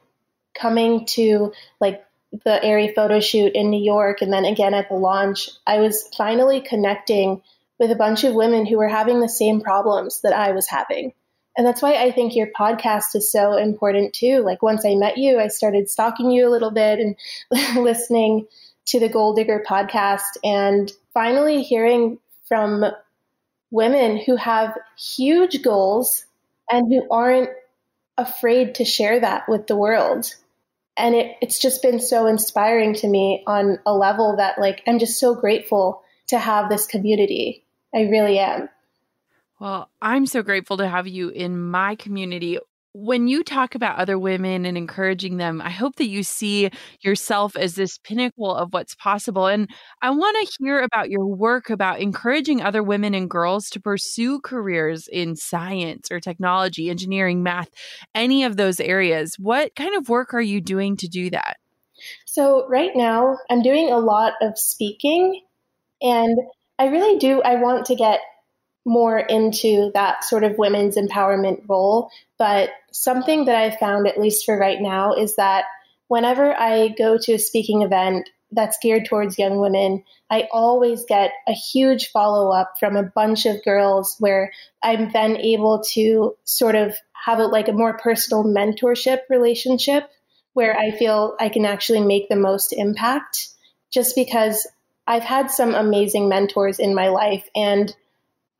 coming 0.54 1.06
to 1.08 1.54
like 1.80 2.04
the 2.46 2.64
Aerie 2.64 2.94
photo 2.94 3.20
shoot 3.20 3.54
in 3.56 3.70
New 3.70 3.84
York 3.84 4.22
and 4.22 4.32
then 4.32 4.46
again 4.46 4.74
at 4.74 4.90
the 4.90 4.96
launch, 4.96 5.50
I 5.66 5.80
was 5.80 6.08
finally 6.16 6.62
connecting 6.62 7.42
with 7.80 7.92
a 7.92 7.96
bunch 7.96 8.24
of 8.24 8.34
women 8.34 8.66
who 8.66 8.78
were 8.78 8.90
having 8.90 9.20
the 9.20 9.30
same 9.30 9.62
problems 9.62 10.22
that 10.22 10.34
I 10.34 10.52
was 10.52 10.68
having. 10.68 11.14
And 11.58 11.66
that's 11.66 11.82
why 11.82 11.96
I 11.96 12.12
think 12.12 12.36
your 12.36 12.48
podcast 12.58 13.16
is 13.16 13.32
so 13.32 13.58
important 13.58 14.14
too. 14.14 14.40
Like 14.40 14.62
once 14.62 14.86
I 14.86 14.96
met 14.96 15.18
you, 15.18 15.40
I 15.40 15.48
started 15.48 15.90
stalking 15.90 16.32
you 16.32 16.48
a 16.48 16.52
little 16.52 16.72
bit 16.72 17.00
and 17.00 17.16
listening 17.84 18.48
to 18.88 19.00
the 19.00 19.10
Goal 19.10 19.34
Digger 19.34 19.64
podcast 19.68 20.38
and 20.44 20.92
finally 21.14 21.64
hearing 21.64 22.18
from 22.46 22.86
women 23.72 24.18
who 24.18 24.36
have 24.36 24.78
huge 24.98 25.62
goals 25.62 26.26
and 26.72 26.92
who 26.92 27.08
aren't 27.12 27.50
afraid 28.18 28.76
to 28.76 28.86
share 28.86 29.20
that 29.20 29.48
with 29.48 29.68
the 29.68 29.76
world. 29.76 30.34
And 30.98 31.16
it, 31.16 31.38
it's 31.42 31.60
just 31.60 31.82
been 31.82 32.00
so 32.00 32.26
inspiring 32.26 32.94
to 32.96 33.08
me 33.08 33.44
on 33.48 33.80
a 33.86 33.94
level 33.94 34.36
that 34.38 34.60
like 34.60 34.82
I'm 34.88 35.00
just 35.00 35.20
so 35.20 35.36
grateful 35.36 36.04
to 36.28 36.40
have 36.40 36.70
this 36.70 36.86
community. 36.86 37.64
I 37.94 38.02
really 38.02 38.40
am. 38.40 38.70
Well, 39.60 39.90
I'm 40.02 40.26
so 40.26 40.42
grateful 40.42 40.78
to 40.78 40.88
have 40.88 41.08
you 41.08 41.30
in 41.30 41.60
my 41.60 41.96
community. 41.96 42.60
When 42.94 43.28
you 43.28 43.44
talk 43.44 43.76
about 43.76 44.00
other 44.00 44.18
women 44.18 44.66
and 44.66 44.78
encouraging 44.78 45.38
them, 45.38 45.62
I 45.62 45.70
hope 45.70 45.98
that 45.98 46.08
you 46.08 46.24
see 46.24 46.70
yourself 47.02 47.56
as 47.56 47.76
this 47.76 47.98
pinnacle 47.98 48.56
of 48.56 48.74
what's 48.74 48.96
possible. 48.96 49.48
And 49.48 49.70
I 50.02 50.12
want 50.12 50.38
to 50.40 50.56
hear 50.60 50.80
about 50.82 51.10
your 51.10 51.26
work 51.26 51.70
about 51.70 52.00
encouraging 52.00 52.62
other 52.62 52.82
women 52.82 53.14
and 53.14 53.30
girls 53.30 53.70
to 53.72 53.82
pursue 53.82 54.40
careers 54.40 55.08
in 55.08 55.36
science 55.36 56.10
or 56.10 56.20
technology, 56.20 56.90
engineering, 56.90 57.44
math, 57.44 57.70
any 58.16 58.44
of 58.44 58.56
those 58.56 58.80
areas. 58.80 59.36
What 59.38 59.76
kind 59.76 59.96
of 59.96 60.10
work 60.10 60.34
are 60.34 60.42
you 60.42 60.62
doing 60.62 60.96
to 60.98 61.08
do 61.08 61.30
that? 61.32 61.58
So, 62.26 62.66
right 62.70 62.92
now, 62.96 63.38
I'm 63.50 63.62
doing 63.62 63.92
a 63.92 64.00
lot 64.00 64.34
of 64.42 64.58
speaking, 64.58 65.42
and 66.02 66.38
I 66.80 66.88
really 66.88 67.20
do. 67.20 67.42
I 67.42 67.56
want 67.56 67.86
to 67.88 67.96
get 67.96 68.22
more 68.86 69.20
into 69.20 69.92
that 69.94 70.24
sort 70.24 70.44
of 70.44 70.58
women's 70.58 70.96
empowerment 70.98 71.68
role. 71.68 72.10
But 72.38 72.70
something 72.92 73.46
that 73.46 73.56
I've 73.56 73.78
found, 73.78 74.08
at 74.08 74.20
least 74.20 74.46
for 74.46 74.58
right 74.58 74.80
now, 74.82 75.14
is 75.14 75.36
that 75.36 75.66
whenever 76.08 76.58
I 76.58 76.90
go 76.98 77.18
to 77.22 77.34
a 77.34 77.40
speaking 77.40 77.82
event 77.84 78.30
that's 78.52 78.80
geared 78.82 79.06
towards 79.06 79.38
young 79.38 79.60
women, 79.60 80.04
I 80.32 80.48
always 80.52 81.06
get 81.06 81.32
a 81.48 81.52
huge 81.52 82.10
follow 82.12 82.52
up 82.52 82.80
from 82.80 82.96
a 82.96 83.04
bunch 83.04 83.46
of 83.46 83.64
girls 83.64 84.16
where 84.20 84.52
I'm 84.82 85.12
then 85.12 85.38
able 85.38 85.84
to 85.94 86.36
sort 86.46 86.76
of 86.76 86.96
have 87.14 87.40
a, 87.40 87.46
like 87.46 87.68
a 87.68 87.74
more 87.74 87.98
personal 87.98 88.44
mentorship 88.44 89.20
relationship 89.30 90.10
where 90.54 90.76
I 90.76 90.92
feel 90.92 91.36
I 91.40 91.50
can 91.50 91.66
actually 91.66 92.02
make 92.02 92.28
the 92.28 92.36
most 92.36 92.74
impact 92.74 93.50
just 93.92 94.16
because 94.16 94.68
I've 95.10 95.24
had 95.24 95.50
some 95.50 95.74
amazing 95.74 96.30
mentors 96.30 96.78
in 96.78 96.94
my 96.94 97.08
life 97.08 97.50
and 97.56 97.94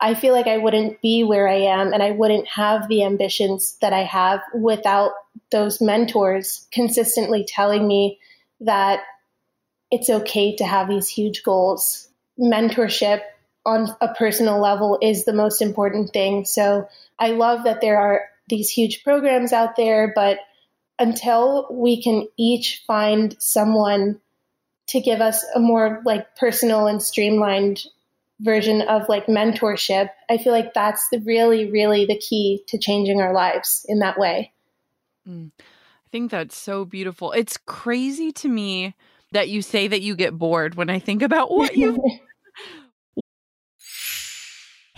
I 0.00 0.14
feel 0.14 0.34
like 0.34 0.48
I 0.48 0.58
wouldn't 0.58 1.00
be 1.00 1.22
where 1.22 1.46
I 1.46 1.58
am 1.58 1.92
and 1.92 2.02
I 2.02 2.10
wouldn't 2.10 2.48
have 2.48 2.88
the 2.88 3.04
ambitions 3.04 3.76
that 3.80 3.92
I 3.92 4.02
have 4.02 4.40
without 4.52 5.12
those 5.52 5.80
mentors 5.80 6.66
consistently 6.72 7.46
telling 7.46 7.86
me 7.86 8.18
that 8.58 9.00
it's 9.92 10.10
okay 10.10 10.56
to 10.56 10.64
have 10.64 10.88
these 10.88 11.08
huge 11.08 11.44
goals. 11.44 12.08
Mentorship 12.36 13.20
on 13.64 13.94
a 14.00 14.12
personal 14.14 14.60
level 14.60 14.98
is 15.00 15.24
the 15.24 15.32
most 15.32 15.62
important 15.62 16.12
thing. 16.12 16.44
So 16.44 16.88
I 17.20 17.30
love 17.30 17.62
that 17.62 17.80
there 17.80 18.00
are 18.00 18.22
these 18.48 18.70
huge 18.70 19.04
programs 19.04 19.52
out 19.52 19.76
there, 19.76 20.12
but 20.16 20.38
until 20.98 21.68
we 21.70 22.02
can 22.02 22.26
each 22.36 22.82
find 22.88 23.36
someone 23.38 24.20
to 24.90 25.00
give 25.00 25.20
us 25.20 25.44
a 25.54 25.60
more 25.60 26.02
like 26.04 26.36
personal 26.36 26.86
and 26.86 27.02
streamlined 27.02 27.84
version 28.40 28.82
of 28.82 29.08
like 29.08 29.26
mentorship, 29.26 30.10
I 30.28 30.38
feel 30.38 30.52
like 30.52 30.74
that's 30.74 31.08
the 31.10 31.20
really, 31.20 31.70
really 31.70 32.06
the 32.06 32.18
key 32.18 32.64
to 32.68 32.78
changing 32.78 33.20
our 33.20 33.32
lives 33.32 33.84
in 33.88 34.00
that 34.00 34.18
way. 34.18 34.52
Mm. 35.28 35.52
I 35.58 36.08
think 36.10 36.30
that's 36.30 36.56
so 36.56 36.84
beautiful. 36.84 37.32
It's 37.32 37.56
crazy 37.56 38.32
to 38.32 38.48
me 38.48 38.94
that 39.32 39.48
you 39.48 39.62
say 39.62 39.86
that 39.86 40.02
you 40.02 40.16
get 40.16 40.36
bored 40.36 40.74
when 40.74 40.90
I 40.90 40.98
think 40.98 41.22
about 41.22 41.52
what 41.52 41.76
you 41.76 42.02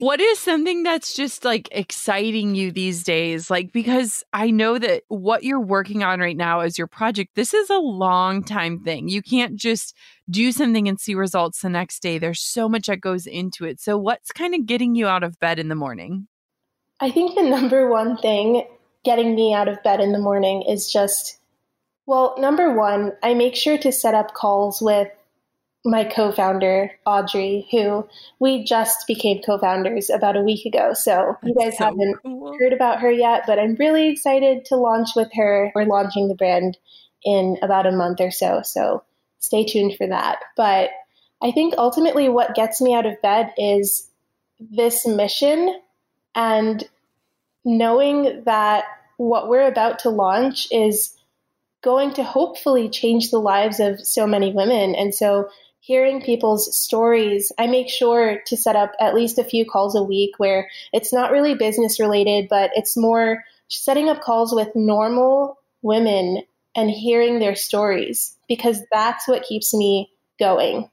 What 0.00 0.18
is 0.18 0.38
something 0.38 0.82
that's 0.82 1.12
just 1.12 1.44
like 1.44 1.68
exciting 1.72 2.54
you 2.54 2.72
these 2.72 3.04
days? 3.04 3.50
Like, 3.50 3.70
because 3.70 4.24
I 4.32 4.50
know 4.50 4.78
that 4.78 5.02
what 5.08 5.44
you're 5.44 5.60
working 5.60 6.02
on 6.02 6.20
right 6.20 6.38
now 6.38 6.60
as 6.60 6.78
your 6.78 6.86
project, 6.86 7.34
this 7.34 7.52
is 7.52 7.68
a 7.68 7.76
long 7.76 8.42
time 8.42 8.82
thing. 8.82 9.10
You 9.10 9.20
can't 9.20 9.56
just 9.56 9.94
do 10.30 10.52
something 10.52 10.88
and 10.88 10.98
see 10.98 11.14
results 11.14 11.60
the 11.60 11.68
next 11.68 12.00
day. 12.00 12.16
There's 12.16 12.40
so 12.40 12.66
much 12.66 12.86
that 12.86 13.02
goes 13.02 13.26
into 13.26 13.66
it. 13.66 13.78
So, 13.78 13.98
what's 13.98 14.32
kind 14.32 14.54
of 14.54 14.64
getting 14.64 14.94
you 14.94 15.06
out 15.06 15.22
of 15.22 15.38
bed 15.38 15.58
in 15.58 15.68
the 15.68 15.74
morning? 15.74 16.28
I 16.98 17.10
think 17.10 17.34
the 17.34 17.42
number 17.50 17.86
one 17.86 18.16
thing 18.16 18.66
getting 19.04 19.34
me 19.34 19.52
out 19.52 19.68
of 19.68 19.82
bed 19.82 20.00
in 20.00 20.12
the 20.12 20.18
morning 20.18 20.62
is 20.66 20.90
just, 20.90 21.38
well, 22.06 22.34
number 22.38 22.72
one, 22.72 23.12
I 23.22 23.34
make 23.34 23.54
sure 23.54 23.76
to 23.76 23.92
set 23.92 24.14
up 24.14 24.32
calls 24.32 24.80
with 24.80 25.08
my 25.84 26.04
co-founder 26.04 26.90
Audrey, 27.06 27.66
who 27.70 28.06
we 28.38 28.64
just 28.64 29.06
became 29.06 29.40
co-founders 29.42 30.10
about 30.10 30.36
a 30.36 30.42
week 30.42 30.66
ago. 30.66 30.92
So 30.92 31.36
That's 31.42 31.48
you 31.48 31.54
guys 31.54 31.78
so 31.78 31.84
haven't 31.84 32.16
cool. 32.22 32.54
heard 32.58 32.72
about 32.72 33.00
her 33.00 33.10
yet, 33.10 33.44
but 33.46 33.58
I'm 33.58 33.76
really 33.76 34.08
excited 34.08 34.66
to 34.66 34.76
launch 34.76 35.10
with 35.16 35.32
her. 35.34 35.72
We're 35.74 35.84
launching 35.84 36.28
the 36.28 36.34
brand 36.34 36.76
in 37.24 37.56
about 37.62 37.86
a 37.86 37.92
month 37.92 38.20
or 38.20 38.30
so, 38.30 38.60
so 38.62 39.02
stay 39.38 39.64
tuned 39.64 39.96
for 39.96 40.06
that. 40.06 40.38
But 40.56 40.90
I 41.42 41.50
think 41.50 41.74
ultimately 41.78 42.28
what 42.28 42.54
gets 42.54 42.80
me 42.80 42.94
out 42.94 43.06
of 43.06 43.20
bed 43.22 43.52
is 43.56 44.08
this 44.58 45.06
mission 45.06 45.80
and 46.34 46.84
knowing 47.64 48.42
that 48.44 48.84
what 49.16 49.48
we're 49.48 49.66
about 49.66 49.98
to 50.00 50.10
launch 50.10 50.68
is 50.70 51.16
going 51.82 52.12
to 52.14 52.22
hopefully 52.22 52.88
change 52.90 53.30
the 53.30 53.38
lives 53.38 53.80
of 53.80 54.00
so 54.00 54.26
many 54.26 54.52
women. 54.52 54.94
And 54.94 55.14
so 55.14 55.48
hearing 55.80 56.20
people's 56.20 56.76
stories, 56.78 57.50
I 57.58 57.66
make 57.66 57.88
sure 57.88 58.40
to 58.46 58.56
set 58.56 58.76
up 58.76 58.92
at 59.00 59.14
least 59.14 59.38
a 59.38 59.44
few 59.44 59.64
calls 59.64 59.96
a 59.96 60.02
week 60.02 60.32
where 60.38 60.68
it's 60.92 61.12
not 61.12 61.32
really 61.32 61.54
business 61.54 61.98
related, 61.98 62.48
but 62.48 62.70
it's 62.74 62.96
more 62.96 63.42
setting 63.68 64.08
up 64.08 64.20
calls 64.20 64.54
with 64.54 64.68
normal 64.74 65.58
women 65.82 66.42
and 66.76 66.90
hearing 66.90 67.38
their 67.38 67.54
stories 67.54 68.36
because 68.48 68.80
that's 68.92 69.26
what 69.26 69.44
keeps 69.44 69.74
me 69.74 70.10
going. 70.38 70.88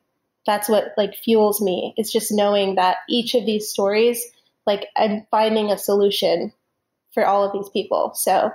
That's 0.46 0.70
what 0.70 0.94
like 0.98 1.16
fuels 1.16 1.62
me. 1.62 1.94
It's 1.98 2.12
just 2.12 2.32
knowing 2.32 2.76
that 2.76 2.98
each 3.10 3.36
of 3.36 3.46
these 3.46 3.70
stories, 3.70 4.24
like 4.66 4.88
I'm 4.96 5.28
finding 5.30 5.72
a 5.72 5.78
solution 5.78 6.54
for 7.14 7.26
all 7.26 7.44
of 7.44 7.52
these 7.52 7.70
people. 7.70 8.14
So 8.16 8.52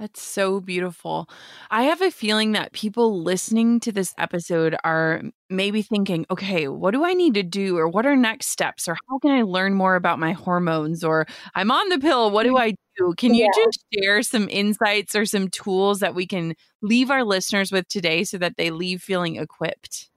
that's 0.00 0.22
so 0.22 0.60
beautiful. 0.60 1.28
I 1.70 1.82
have 1.84 2.00
a 2.00 2.10
feeling 2.10 2.52
that 2.52 2.72
people 2.72 3.22
listening 3.22 3.80
to 3.80 3.92
this 3.92 4.14
episode 4.16 4.74
are 4.82 5.20
maybe 5.50 5.82
thinking, 5.82 6.24
okay, 6.30 6.68
what 6.68 6.92
do 6.92 7.04
I 7.04 7.12
need 7.12 7.34
to 7.34 7.42
do? 7.42 7.76
Or 7.76 7.86
what 7.86 8.06
are 8.06 8.16
next 8.16 8.46
steps? 8.46 8.88
Or 8.88 8.96
how 9.08 9.18
can 9.18 9.30
I 9.30 9.42
learn 9.42 9.74
more 9.74 9.96
about 9.96 10.18
my 10.18 10.32
hormones? 10.32 11.04
Or 11.04 11.26
I'm 11.54 11.70
on 11.70 11.90
the 11.90 11.98
pill. 11.98 12.30
What 12.30 12.44
do 12.44 12.54
mm. 12.54 12.60
I 12.60 12.74
do? 12.96 13.12
Can 13.18 13.34
you 13.34 13.44
yeah. 13.44 13.62
just 13.62 13.84
share 13.92 14.22
some 14.22 14.48
insights 14.48 15.14
or 15.14 15.26
some 15.26 15.48
tools 15.48 16.00
that 16.00 16.14
we 16.14 16.26
can 16.26 16.54
leave 16.80 17.10
our 17.10 17.22
listeners 17.22 17.70
with 17.70 17.86
today 17.86 18.24
so 18.24 18.38
that 18.38 18.56
they 18.56 18.70
leave 18.70 19.02
feeling 19.02 19.36
equipped? 19.36 20.08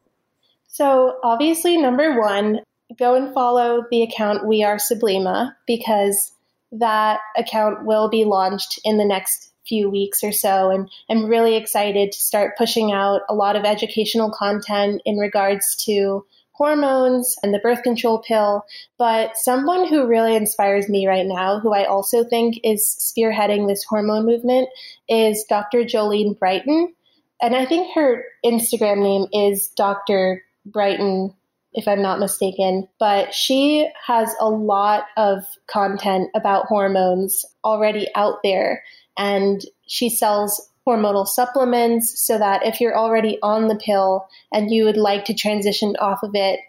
So, 0.68 1.18
obviously, 1.24 1.76
number 1.76 2.22
one, 2.22 2.62
go 2.98 3.16
and 3.16 3.34
follow 3.34 3.84
the 3.92 4.04
account 4.04 4.48
We 4.48 4.64
Are 4.64 4.78
Sublima 4.78 5.56
because 5.68 6.32
that 6.72 7.20
account 7.38 7.86
will 7.86 8.10
be 8.10 8.24
launched 8.24 8.80
in 8.86 8.98
the 8.98 9.06
next 9.06 9.53
few 9.68 9.90
weeks 9.90 10.24
or 10.24 10.32
so. 10.32 10.70
And 10.70 10.90
I'm 11.10 11.26
really 11.26 11.56
excited 11.56 12.12
to 12.12 12.20
start 12.20 12.58
pushing 12.58 12.92
out 12.92 13.22
a 13.30 13.34
lot 13.34 13.56
of 13.56 13.66
educational 13.66 14.32
content 14.32 15.02
in 15.06 15.18
regards 15.18 15.76
to 15.86 16.26
hormones 16.54 17.36
and 17.44 17.54
the 17.54 17.60
birth 17.60 17.84
control 17.84 18.20
pill. 18.20 18.66
But 18.98 19.36
someone 19.36 19.88
who 19.88 20.08
really 20.08 20.36
inspires 20.36 20.88
me 20.88 21.08
right 21.08 21.26
now, 21.26 21.60
who 21.60 21.74
I 21.74 21.86
also 21.86 22.24
think 22.24 22.60
is 22.64 22.96
spearheading 23.00 23.68
this 23.68 23.84
hormone 23.84 24.26
movement, 24.26 24.70
is 25.10 25.44
Dr. 25.50 25.80
Jolene 25.84 26.38
Brighten. 26.38 26.94
And 27.42 27.56
I 27.56 27.66
think 27.66 27.94
her 27.96 28.24
Instagram 28.46 29.02
name 29.02 29.28
is 29.34 29.68
Dr. 29.70 30.44
Brighten 30.66 31.34
if 31.74 31.88
I'm 31.88 32.02
not 32.02 32.20
mistaken. 32.20 32.88
But 33.00 33.34
she 33.34 33.90
has 34.06 34.34
a 34.40 34.48
lot 34.48 35.06
of 35.18 35.44
content 35.68 36.30
about 36.36 36.68
hormones 36.68 37.44
already 37.66 38.08
out 38.16 38.38
there 38.44 38.84
and 39.18 39.66
she 39.88 40.10
sells 40.10 40.70
hormonal 40.88 41.26
supplements 41.26 42.20
so 42.26 42.38
that 42.38 42.66
if 42.66 42.82
you're 42.82 42.98
already 42.98 43.38
on 43.42 43.68
the 43.68 43.76
pill 43.76 44.28
and 44.52 44.72
you 44.72 44.84
would 44.84 44.98
like 44.98 45.26
to 45.26 45.34
transition 45.34 45.96
off 46.00 46.24
of 46.24 46.32
it, 46.34 46.60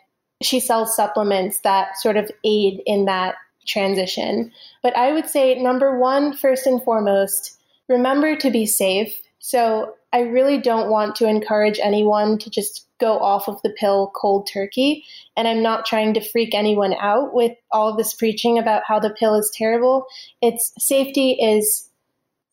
she 0.42 0.60
sells 0.60 0.94
supplements 0.94 1.60
that 1.60 1.98
sort 1.98 2.16
of 2.16 2.30
aid 2.44 2.80
in 2.86 3.06
that 3.06 3.34
transition. 3.66 4.52
But 4.82 4.96
I 4.96 5.12
would 5.12 5.28
say, 5.28 5.60
number 5.60 5.98
one, 5.98 6.36
first 6.36 6.66
and 6.66 6.82
foremost, 6.82 7.58
remember 7.88 8.36
to 8.36 8.50
be 8.50 8.66
safe. 8.66 9.20
So 9.38 9.94
I 10.12 10.20
really 10.20 10.58
don't 10.58 10.90
want 10.90 11.16
to 11.16 11.28
encourage 11.28 11.78
anyone 11.82 12.38
to 12.38 12.50
just 12.50 12.86
go 13.00 13.18
off 13.18 13.48
of 13.48 13.60
the 13.62 13.70
pill 13.70 14.12
cold 14.14 14.48
turkey. 14.52 15.04
And 15.36 15.48
I'm 15.48 15.62
not 15.62 15.86
trying 15.86 16.14
to 16.14 16.20
freak 16.20 16.54
anyone 16.54 16.94
out 17.00 17.34
with 17.34 17.52
all 17.72 17.96
this 17.96 18.14
preaching 18.14 18.58
about 18.58 18.82
how 18.86 19.00
the 19.00 19.10
pill 19.10 19.34
is 19.34 19.50
terrible. 19.54 20.06
Its 20.40 20.72
safety 20.78 21.32
is 21.32 21.88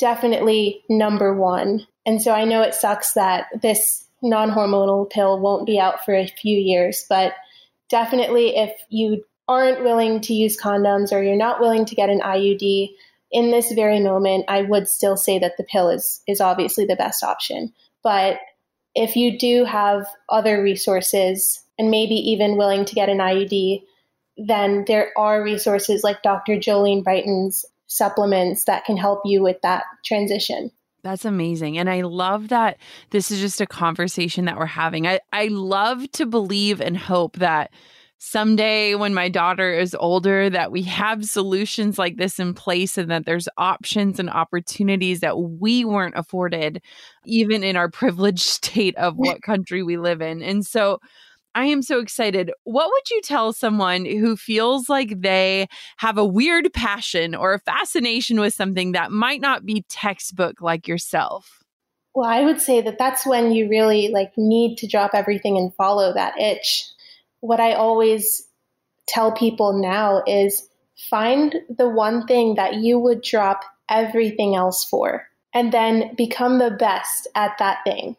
definitely 0.01 0.83
number 0.89 1.33
one. 1.33 1.87
And 2.05 2.21
so 2.21 2.31
I 2.31 2.43
know 2.43 2.61
it 2.63 2.73
sucks 2.73 3.13
that 3.13 3.45
this 3.61 4.05
non 4.21 4.51
hormonal 4.51 5.09
pill 5.09 5.39
won't 5.39 5.65
be 5.65 5.79
out 5.79 6.03
for 6.03 6.13
a 6.13 6.27
few 6.27 6.57
years, 6.57 7.05
but 7.07 7.33
definitely 7.89 8.57
if 8.57 8.71
you 8.89 9.23
aren't 9.47 9.83
willing 9.83 10.19
to 10.21 10.33
use 10.33 10.59
condoms 10.59 11.11
or 11.11 11.23
you're 11.23 11.35
not 11.35 11.59
willing 11.59 11.85
to 11.85 11.95
get 11.95 12.09
an 12.09 12.19
IUD 12.19 12.89
in 13.31 13.51
this 13.51 13.71
very 13.71 13.99
moment, 13.99 14.45
I 14.47 14.63
would 14.63 14.87
still 14.87 15.15
say 15.15 15.39
that 15.39 15.53
the 15.57 15.63
pill 15.63 15.89
is 15.89 16.21
is 16.27 16.41
obviously 16.41 16.85
the 16.85 16.95
best 16.95 17.23
option. 17.23 17.71
But 18.03 18.39
if 18.95 19.15
you 19.15 19.37
do 19.37 19.63
have 19.65 20.05
other 20.29 20.61
resources 20.61 21.63
and 21.77 21.89
maybe 21.89 22.15
even 22.15 22.57
willing 22.57 22.85
to 22.85 22.95
get 22.95 23.07
an 23.07 23.19
IUD, 23.19 23.83
then 24.37 24.83
there 24.87 25.11
are 25.17 25.43
resources 25.43 26.03
like 26.03 26.23
Dr. 26.23 26.55
Jolene 26.55 27.03
Brighten's 27.03 27.65
supplements 27.91 28.63
that 28.63 28.85
can 28.85 28.95
help 28.95 29.19
you 29.25 29.43
with 29.43 29.57
that 29.63 29.83
transition. 30.05 30.71
That's 31.03 31.25
amazing. 31.25 31.77
And 31.77 31.89
I 31.89 32.01
love 32.01 32.47
that 32.47 32.77
this 33.09 33.31
is 33.31 33.41
just 33.41 33.59
a 33.59 33.65
conversation 33.65 34.45
that 34.45 34.57
we're 34.57 34.65
having. 34.65 35.07
I, 35.07 35.19
I 35.33 35.47
love 35.47 36.09
to 36.13 36.25
believe 36.25 36.79
and 36.79 36.95
hope 36.97 37.37
that 37.37 37.71
someday 38.17 38.95
when 38.95 39.13
my 39.13 39.27
daughter 39.27 39.73
is 39.73 39.95
older 39.95 40.49
that 40.49 40.71
we 40.71 40.83
have 40.83 41.25
solutions 41.25 41.97
like 41.97 42.15
this 42.17 42.39
in 42.39 42.53
place 42.53 42.97
and 42.97 43.09
that 43.09 43.25
there's 43.25 43.49
options 43.57 44.19
and 44.19 44.29
opportunities 44.29 45.19
that 45.19 45.37
we 45.37 45.83
weren't 45.83 46.15
afforded 46.15 46.81
even 47.25 47.63
in 47.63 47.75
our 47.75 47.89
privileged 47.89 48.43
state 48.43 48.95
of 48.95 49.15
what 49.17 49.41
country 49.41 49.83
we 49.83 49.97
live 49.97 50.21
in. 50.21 50.41
And 50.41 50.65
so 50.65 50.99
I 51.53 51.65
am 51.65 51.81
so 51.81 51.99
excited. 51.99 52.51
What 52.63 52.89
would 52.89 53.09
you 53.09 53.21
tell 53.21 53.51
someone 53.51 54.05
who 54.05 54.37
feels 54.37 54.87
like 54.89 55.21
they 55.21 55.67
have 55.97 56.17
a 56.17 56.25
weird 56.25 56.71
passion 56.73 57.35
or 57.35 57.53
a 57.53 57.59
fascination 57.59 58.39
with 58.39 58.53
something 58.53 58.93
that 58.93 59.11
might 59.11 59.41
not 59.41 59.65
be 59.65 59.85
textbook 59.89 60.61
like 60.61 60.87
yourself? 60.87 61.63
Well, 62.13 62.29
I 62.29 62.41
would 62.41 62.61
say 62.61 62.81
that 62.81 62.97
that's 62.97 63.25
when 63.25 63.51
you 63.51 63.69
really 63.69 64.09
like 64.09 64.31
need 64.37 64.77
to 64.79 64.87
drop 64.87 65.11
everything 65.13 65.57
and 65.57 65.73
follow 65.75 66.13
that 66.13 66.39
itch. 66.39 66.85
What 67.39 67.59
I 67.59 67.73
always 67.73 68.47
tell 69.07 69.31
people 69.31 69.81
now 69.81 70.23
is 70.25 70.67
find 71.09 71.55
the 71.69 71.89
one 71.89 72.27
thing 72.27 72.55
that 72.55 72.75
you 72.75 72.99
would 72.99 73.21
drop 73.21 73.61
everything 73.89 74.55
else 74.55 74.85
for 74.85 75.27
and 75.53 75.71
then 75.71 76.15
become 76.15 76.59
the 76.59 76.71
best 76.71 77.27
at 77.35 77.57
that 77.59 77.79
thing 77.83 78.15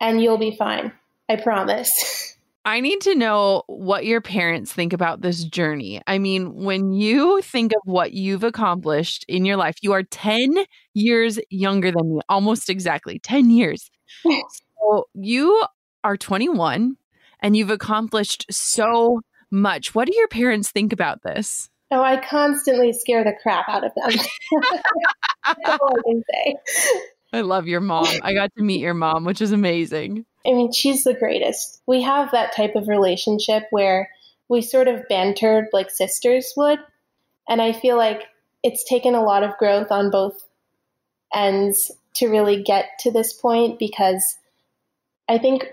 and 0.00 0.22
you'll 0.22 0.38
be 0.38 0.56
fine. 0.56 0.92
I 1.28 1.36
promise. 1.36 2.34
I 2.66 2.80
need 2.80 3.00
to 3.02 3.14
know 3.14 3.62
what 3.68 4.06
your 4.06 4.20
parents 4.20 4.72
think 4.72 4.92
about 4.92 5.20
this 5.20 5.44
journey. 5.44 6.02
I 6.04 6.18
mean, 6.18 6.52
when 6.52 6.92
you 6.92 7.40
think 7.40 7.70
of 7.72 7.80
what 7.84 8.12
you've 8.12 8.42
accomplished 8.42 9.24
in 9.28 9.44
your 9.44 9.56
life, 9.56 9.76
you 9.82 9.92
are 9.92 10.02
10 10.02 10.56
years 10.92 11.38
younger 11.48 11.92
than 11.92 12.16
me, 12.16 12.20
almost 12.28 12.68
exactly 12.68 13.20
10 13.20 13.50
years. 13.50 13.88
so 14.24 15.04
you 15.14 15.64
are 16.02 16.16
21 16.16 16.96
and 17.38 17.56
you've 17.56 17.70
accomplished 17.70 18.46
so 18.50 19.20
much. 19.48 19.94
What 19.94 20.08
do 20.08 20.16
your 20.16 20.26
parents 20.26 20.72
think 20.72 20.92
about 20.92 21.22
this? 21.22 21.70
Oh, 21.92 22.02
I 22.02 22.16
constantly 22.16 22.92
scare 22.92 23.22
the 23.22 23.34
crap 23.40 23.68
out 23.68 23.84
of 23.84 23.92
them. 23.94 24.10
That's 25.46 25.78
all 25.80 25.96
I 25.96 26.02
can 26.04 26.22
say. 26.28 26.56
I 27.32 27.40
love 27.40 27.66
your 27.66 27.80
mom. 27.80 28.06
I 28.22 28.34
got 28.34 28.54
to 28.56 28.62
meet 28.62 28.80
your 28.80 28.94
mom, 28.94 29.24
which 29.24 29.40
is 29.40 29.52
amazing. 29.52 30.24
I 30.46 30.52
mean, 30.52 30.72
she's 30.72 31.04
the 31.04 31.14
greatest. 31.14 31.82
We 31.86 32.02
have 32.02 32.30
that 32.30 32.54
type 32.54 32.76
of 32.76 32.88
relationship 32.88 33.64
where 33.70 34.10
we 34.48 34.62
sort 34.62 34.88
of 34.88 35.08
bantered 35.08 35.66
like 35.72 35.90
sisters 35.90 36.52
would. 36.56 36.78
And 37.48 37.60
I 37.60 37.72
feel 37.72 37.96
like 37.96 38.22
it's 38.62 38.84
taken 38.84 39.14
a 39.14 39.22
lot 39.22 39.42
of 39.42 39.56
growth 39.58 39.90
on 39.90 40.10
both 40.10 40.46
ends 41.34 41.90
to 42.14 42.28
really 42.28 42.62
get 42.62 42.86
to 43.00 43.10
this 43.10 43.32
point 43.32 43.78
because 43.78 44.38
I 45.28 45.38
think 45.38 45.66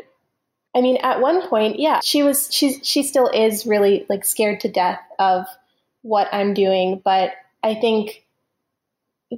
I 0.75 0.81
mean 0.81 0.97
at 0.97 1.21
one 1.21 1.47
point, 1.47 1.79
yeah, 1.79 1.99
she 2.03 2.23
was 2.23 2.49
she 2.51 2.79
she 2.83 3.03
still 3.03 3.29
is 3.29 3.65
really 3.65 4.05
like 4.09 4.25
scared 4.25 4.59
to 4.61 4.69
death 4.69 4.99
of 5.19 5.45
what 6.01 6.27
I'm 6.33 6.53
doing, 6.53 7.01
but 7.03 7.31
I 7.63 7.75
think 7.75 8.22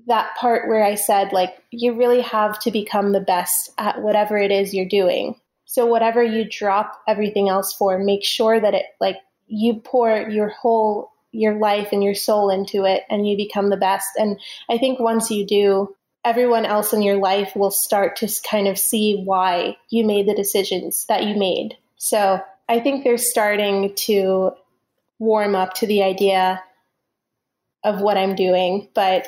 that 0.07 0.35
part 0.35 0.67
where 0.67 0.83
I 0.83 0.95
said, 0.95 1.31
like, 1.31 1.57
you 1.71 1.93
really 1.93 2.21
have 2.21 2.59
to 2.59 2.71
become 2.71 3.11
the 3.11 3.19
best 3.19 3.71
at 3.77 4.01
whatever 4.01 4.37
it 4.37 4.51
is 4.51 4.73
you're 4.73 4.87
doing. 4.87 5.35
So, 5.65 5.85
whatever 5.85 6.23
you 6.23 6.47
drop 6.49 7.01
everything 7.07 7.49
else 7.49 7.73
for, 7.73 7.97
make 7.97 8.23
sure 8.23 8.59
that 8.59 8.73
it, 8.73 8.85
like, 8.99 9.17
you 9.47 9.75
pour 9.75 10.29
your 10.29 10.49
whole, 10.49 11.11
your 11.31 11.55
life 11.59 11.89
and 11.91 12.03
your 12.03 12.15
soul 12.15 12.49
into 12.49 12.85
it 12.85 13.03
and 13.09 13.27
you 13.27 13.37
become 13.37 13.69
the 13.69 13.77
best. 13.77 14.07
And 14.17 14.39
I 14.69 14.77
think 14.77 14.99
once 14.99 15.29
you 15.29 15.45
do, 15.45 15.95
everyone 16.23 16.65
else 16.65 16.93
in 16.93 17.01
your 17.01 17.17
life 17.17 17.55
will 17.55 17.71
start 17.71 18.15
to 18.17 18.41
kind 18.49 18.67
of 18.67 18.79
see 18.79 19.21
why 19.23 19.77
you 19.89 20.05
made 20.05 20.27
the 20.27 20.35
decisions 20.35 21.05
that 21.07 21.25
you 21.25 21.35
made. 21.35 21.77
So, 21.97 22.41
I 22.67 22.79
think 22.79 23.03
they're 23.03 23.17
starting 23.17 23.93
to 23.95 24.51
warm 25.19 25.55
up 25.55 25.75
to 25.75 25.87
the 25.87 26.03
idea 26.03 26.63
of 27.83 28.01
what 28.01 28.17
I'm 28.17 28.35
doing. 28.35 28.89
But 28.93 29.27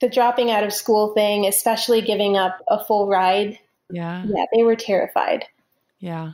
the 0.00 0.08
dropping 0.08 0.50
out 0.50 0.64
of 0.64 0.72
school 0.72 1.14
thing, 1.14 1.46
especially 1.46 2.02
giving 2.02 2.36
up 2.36 2.58
a 2.68 2.84
full 2.84 3.08
ride. 3.08 3.58
Yeah. 3.90 4.24
Yeah, 4.26 4.44
they 4.54 4.62
were 4.62 4.76
terrified. 4.76 5.46
Yeah. 5.98 6.32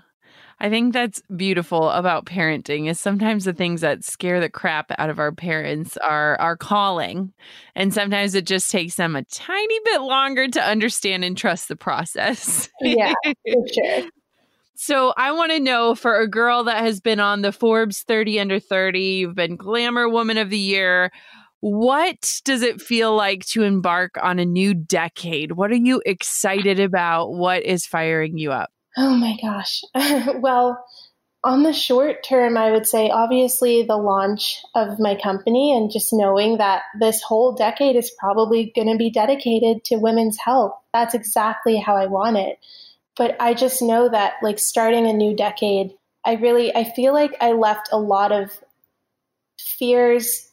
I 0.63 0.71
think 0.71 0.93
that's 0.93 1.21
beautiful 1.35 1.91
about 1.91 2.25
parenting 2.25 2.89
is 2.89 3.01
sometimes 3.01 3.45
the 3.45 3.53
things 3.53 3.81
that 3.81 4.05
scare 4.05 4.39
the 4.39 4.49
crap 4.49 4.93
out 4.97 5.11
of 5.11 5.19
our 5.19 5.33
parents 5.33 5.97
are 5.97 6.41
our 6.41 6.57
calling. 6.57 7.33
And 7.75 7.93
sometimes 7.93 8.37
it 8.37 8.47
just 8.47 8.71
takes 8.71 8.95
them 8.95 9.17
a 9.17 9.25
tiny 9.25 9.81
bit 9.85 10.03
longer 10.03 10.47
to 10.47 10.63
understand 10.63 11.25
and 11.25 11.37
trust 11.37 11.67
the 11.67 11.75
process. 11.75 12.71
yeah, 12.81 13.13
for 13.25 13.67
sure. 13.75 14.05
So 14.77 15.13
I 15.17 15.33
want 15.33 15.53
to 15.53 15.61
know 15.61 15.95
for 15.95 16.21
a 16.21 16.29
girl 16.29 16.65
that 16.65 16.83
has 16.83 17.01
been 17.01 17.21
on 17.21 17.43
the 17.43 17.53
Forbes 17.53 18.03
30 18.03 18.41
under 18.41 18.61
30, 18.61 19.01
you've 19.01 19.35
been 19.35 19.57
glamour 19.57 20.09
woman 20.09 20.39
of 20.39 20.51
the 20.51 20.59
year. 20.59 21.11
What 21.63 22.41
does 22.45 22.63
it 22.63 22.83
feel 22.83 23.15
like 23.15 23.47
to 23.47 23.63
embark 23.63 24.17
on 24.21 24.41
a 24.41 24.45
new 24.45 24.75
decade? 24.75 25.53
What 25.53 25.71
are 25.71 25.77
you 25.77 26.03
excited 26.05 26.81
about? 26.81 27.35
What 27.35 27.63
is 27.63 27.87
firing 27.87 28.37
you 28.37 28.51
up? 28.51 28.71
Oh 28.97 29.15
my 29.15 29.37
gosh. 29.41 29.83
well, 30.41 30.85
on 31.45 31.63
the 31.63 31.73
short 31.73 32.25
term, 32.25 32.57
I 32.57 32.73
would 32.73 32.89
say 32.89 33.11
obviously 33.11 33.85
the 33.85 33.97
launch 33.97 34.61
of 34.75 34.99
my 34.99 35.15
company 35.15 35.73
and 35.73 35.89
just 35.89 36.13
knowing 36.13 36.59
that 36.59 36.83
this 36.99 37.23
whole 37.23 37.53
decade 37.53 37.95
is 37.95 38.11
probably 38.19 38.73
going 38.75 38.91
to 38.91 38.99
be 38.99 39.11
dedicated 39.11 39.85
to 39.85 39.97
women's 39.99 40.39
health. 40.39 40.73
That's 40.93 41.15
exactly 41.15 41.77
how 41.77 41.97
I 41.97 42.07
want 42.07 42.39
it. 42.39 42.59
But 43.17 43.37
I 43.39 43.55
just 43.55 43.83
know 43.83 44.09
that 44.09 44.35
like 44.43 44.59
starting 44.59 45.07
a 45.07 45.13
new 45.13 45.37
decade, 45.37 45.93
I 46.25 46.35
really 46.35 46.75
I 46.75 46.83
feel 46.83 47.13
like 47.13 47.37
I 47.41 47.53
left 47.53 47.89
a 47.93 47.99
lot 47.99 48.33
of 48.33 48.51
fears 49.61 50.49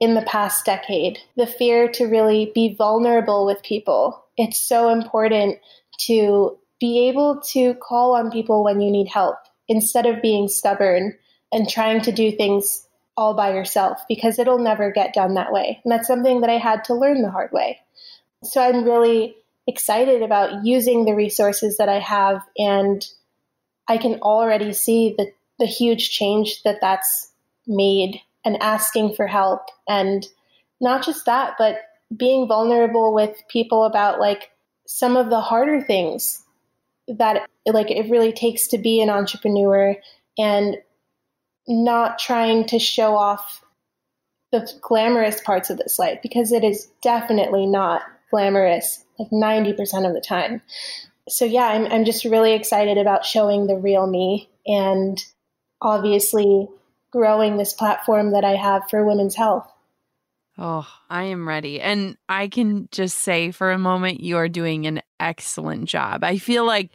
in 0.00 0.14
the 0.14 0.22
past 0.22 0.64
decade. 0.64 1.18
The 1.36 1.46
fear 1.46 1.88
to 1.92 2.06
really 2.06 2.52
be 2.54 2.74
vulnerable 2.74 3.46
with 3.46 3.62
people. 3.62 4.24
It's 4.36 4.60
so 4.60 4.88
important 4.88 5.58
to 6.06 6.58
be 6.80 7.08
able 7.08 7.40
to 7.52 7.74
call 7.74 8.16
on 8.16 8.30
people 8.30 8.64
when 8.64 8.80
you 8.80 8.90
need 8.90 9.08
help 9.08 9.36
instead 9.68 10.06
of 10.06 10.20
being 10.20 10.48
stubborn 10.48 11.16
and 11.52 11.68
trying 11.68 12.00
to 12.02 12.12
do 12.12 12.32
things 12.32 12.86
all 13.16 13.34
by 13.34 13.54
yourself 13.54 14.00
because 14.08 14.38
it'll 14.38 14.58
never 14.58 14.90
get 14.90 15.14
done 15.14 15.34
that 15.34 15.52
way. 15.52 15.80
And 15.84 15.92
that's 15.92 16.08
something 16.08 16.40
that 16.40 16.50
I 16.50 16.58
had 16.58 16.84
to 16.84 16.94
learn 16.94 17.22
the 17.22 17.30
hard 17.30 17.52
way. 17.52 17.78
So 18.42 18.60
I'm 18.60 18.84
really 18.84 19.36
excited 19.66 20.22
about 20.22 20.64
using 20.64 21.04
the 21.04 21.14
resources 21.14 21.76
that 21.78 21.88
I 21.88 22.00
have 22.00 22.42
and 22.58 23.06
I 23.88 23.98
can 23.98 24.14
already 24.16 24.72
see 24.72 25.14
the, 25.16 25.32
the 25.58 25.66
huge 25.66 26.10
change 26.10 26.62
that 26.64 26.80
that's 26.80 27.30
made 27.66 28.20
and 28.44 28.62
asking 28.62 29.14
for 29.14 29.26
help 29.26 29.62
and 29.88 30.26
not 30.80 31.04
just 31.04 31.26
that 31.26 31.54
but 31.58 31.78
being 32.16 32.46
vulnerable 32.46 33.14
with 33.14 33.42
people 33.48 33.84
about 33.84 34.20
like 34.20 34.50
some 34.86 35.16
of 35.16 35.30
the 35.30 35.40
harder 35.40 35.80
things 35.80 36.42
that 37.08 37.48
like 37.66 37.90
it 37.90 38.10
really 38.10 38.32
takes 38.32 38.68
to 38.68 38.78
be 38.78 39.00
an 39.00 39.10
entrepreneur 39.10 39.96
and 40.38 40.76
not 41.66 42.18
trying 42.18 42.66
to 42.66 42.78
show 42.78 43.16
off 43.16 43.62
the 44.52 44.70
glamorous 44.82 45.40
parts 45.40 45.70
of 45.70 45.78
this 45.78 45.98
life 45.98 46.18
because 46.22 46.52
it 46.52 46.62
is 46.62 46.88
definitely 47.02 47.66
not 47.66 48.02
glamorous 48.30 49.04
like 49.18 49.30
90% 49.30 50.06
of 50.06 50.14
the 50.14 50.20
time. 50.20 50.60
So 51.28 51.44
yeah, 51.44 51.66
I'm 51.66 51.86
I'm 51.86 52.04
just 52.04 52.24
really 52.24 52.52
excited 52.52 52.98
about 52.98 53.24
showing 53.24 53.66
the 53.66 53.76
real 53.76 54.06
me 54.06 54.50
and 54.66 55.18
obviously 55.80 56.68
growing 57.14 57.56
this 57.56 57.72
platform 57.72 58.32
that 58.32 58.44
I 58.44 58.56
have 58.56 58.90
for 58.90 59.06
women's 59.06 59.36
health. 59.36 59.70
Oh, 60.58 60.86
I 61.08 61.24
am 61.24 61.46
ready. 61.46 61.80
And 61.80 62.16
I 62.28 62.48
can 62.48 62.88
just 62.90 63.18
say 63.18 63.52
for 63.52 63.70
a 63.70 63.78
moment, 63.78 64.20
you 64.20 64.36
are 64.36 64.48
doing 64.48 64.86
an 64.86 65.00
excellent 65.20 65.84
job. 65.86 66.24
I 66.24 66.38
feel 66.38 66.66
like 66.66 66.90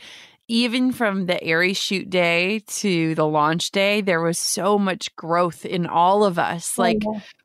even 0.49 0.91
from 0.91 1.25
the 1.25 1.41
Aerie 1.41 1.73
shoot 1.73 2.09
day 2.09 2.59
to 2.67 3.15
the 3.15 3.25
launch 3.25 3.71
day, 3.71 4.01
there 4.01 4.21
was 4.21 4.37
so 4.37 4.77
much 4.77 5.15
growth 5.15 5.65
in 5.65 5.85
all 5.85 6.25
of 6.25 6.37
us. 6.37 6.75
Oh, 6.77 6.81
like, 6.81 7.01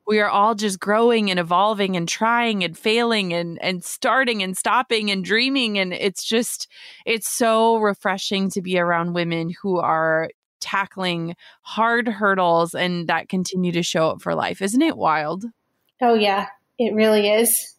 we 0.06 0.18
are 0.20 0.28
all 0.28 0.56
just 0.56 0.80
growing 0.80 1.30
and 1.30 1.38
evolving 1.38 1.96
and 1.96 2.08
trying 2.08 2.64
and 2.64 2.76
failing 2.76 3.32
and 3.32 3.62
and 3.62 3.84
starting 3.84 4.42
and 4.42 4.56
stopping 4.56 5.10
and 5.10 5.24
dreaming 5.24 5.78
and 5.78 5.94
it's 5.94 6.24
just 6.24 6.68
it's 7.06 7.30
so 7.30 7.78
refreshing 7.78 8.50
to 8.50 8.60
be 8.60 8.78
around 8.78 9.14
women 9.14 9.50
who 9.62 9.78
are 9.78 10.28
tackling 10.64 11.36
hard 11.60 12.08
hurdles 12.08 12.74
and 12.74 13.08
that 13.08 13.28
continue 13.28 13.70
to 13.70 13.82
show 13.82 14.08
up 14.08 14.22
for 14.22 14.34
life 14.34 14.62
isn't 14.62 14.82
it 14.82 14.96
wild 14.96 15.44
oh 16.00 16.14
yeah 16.14 16.46
it 16.78 16.94
really 16.94 17.28
is 17.28 17.74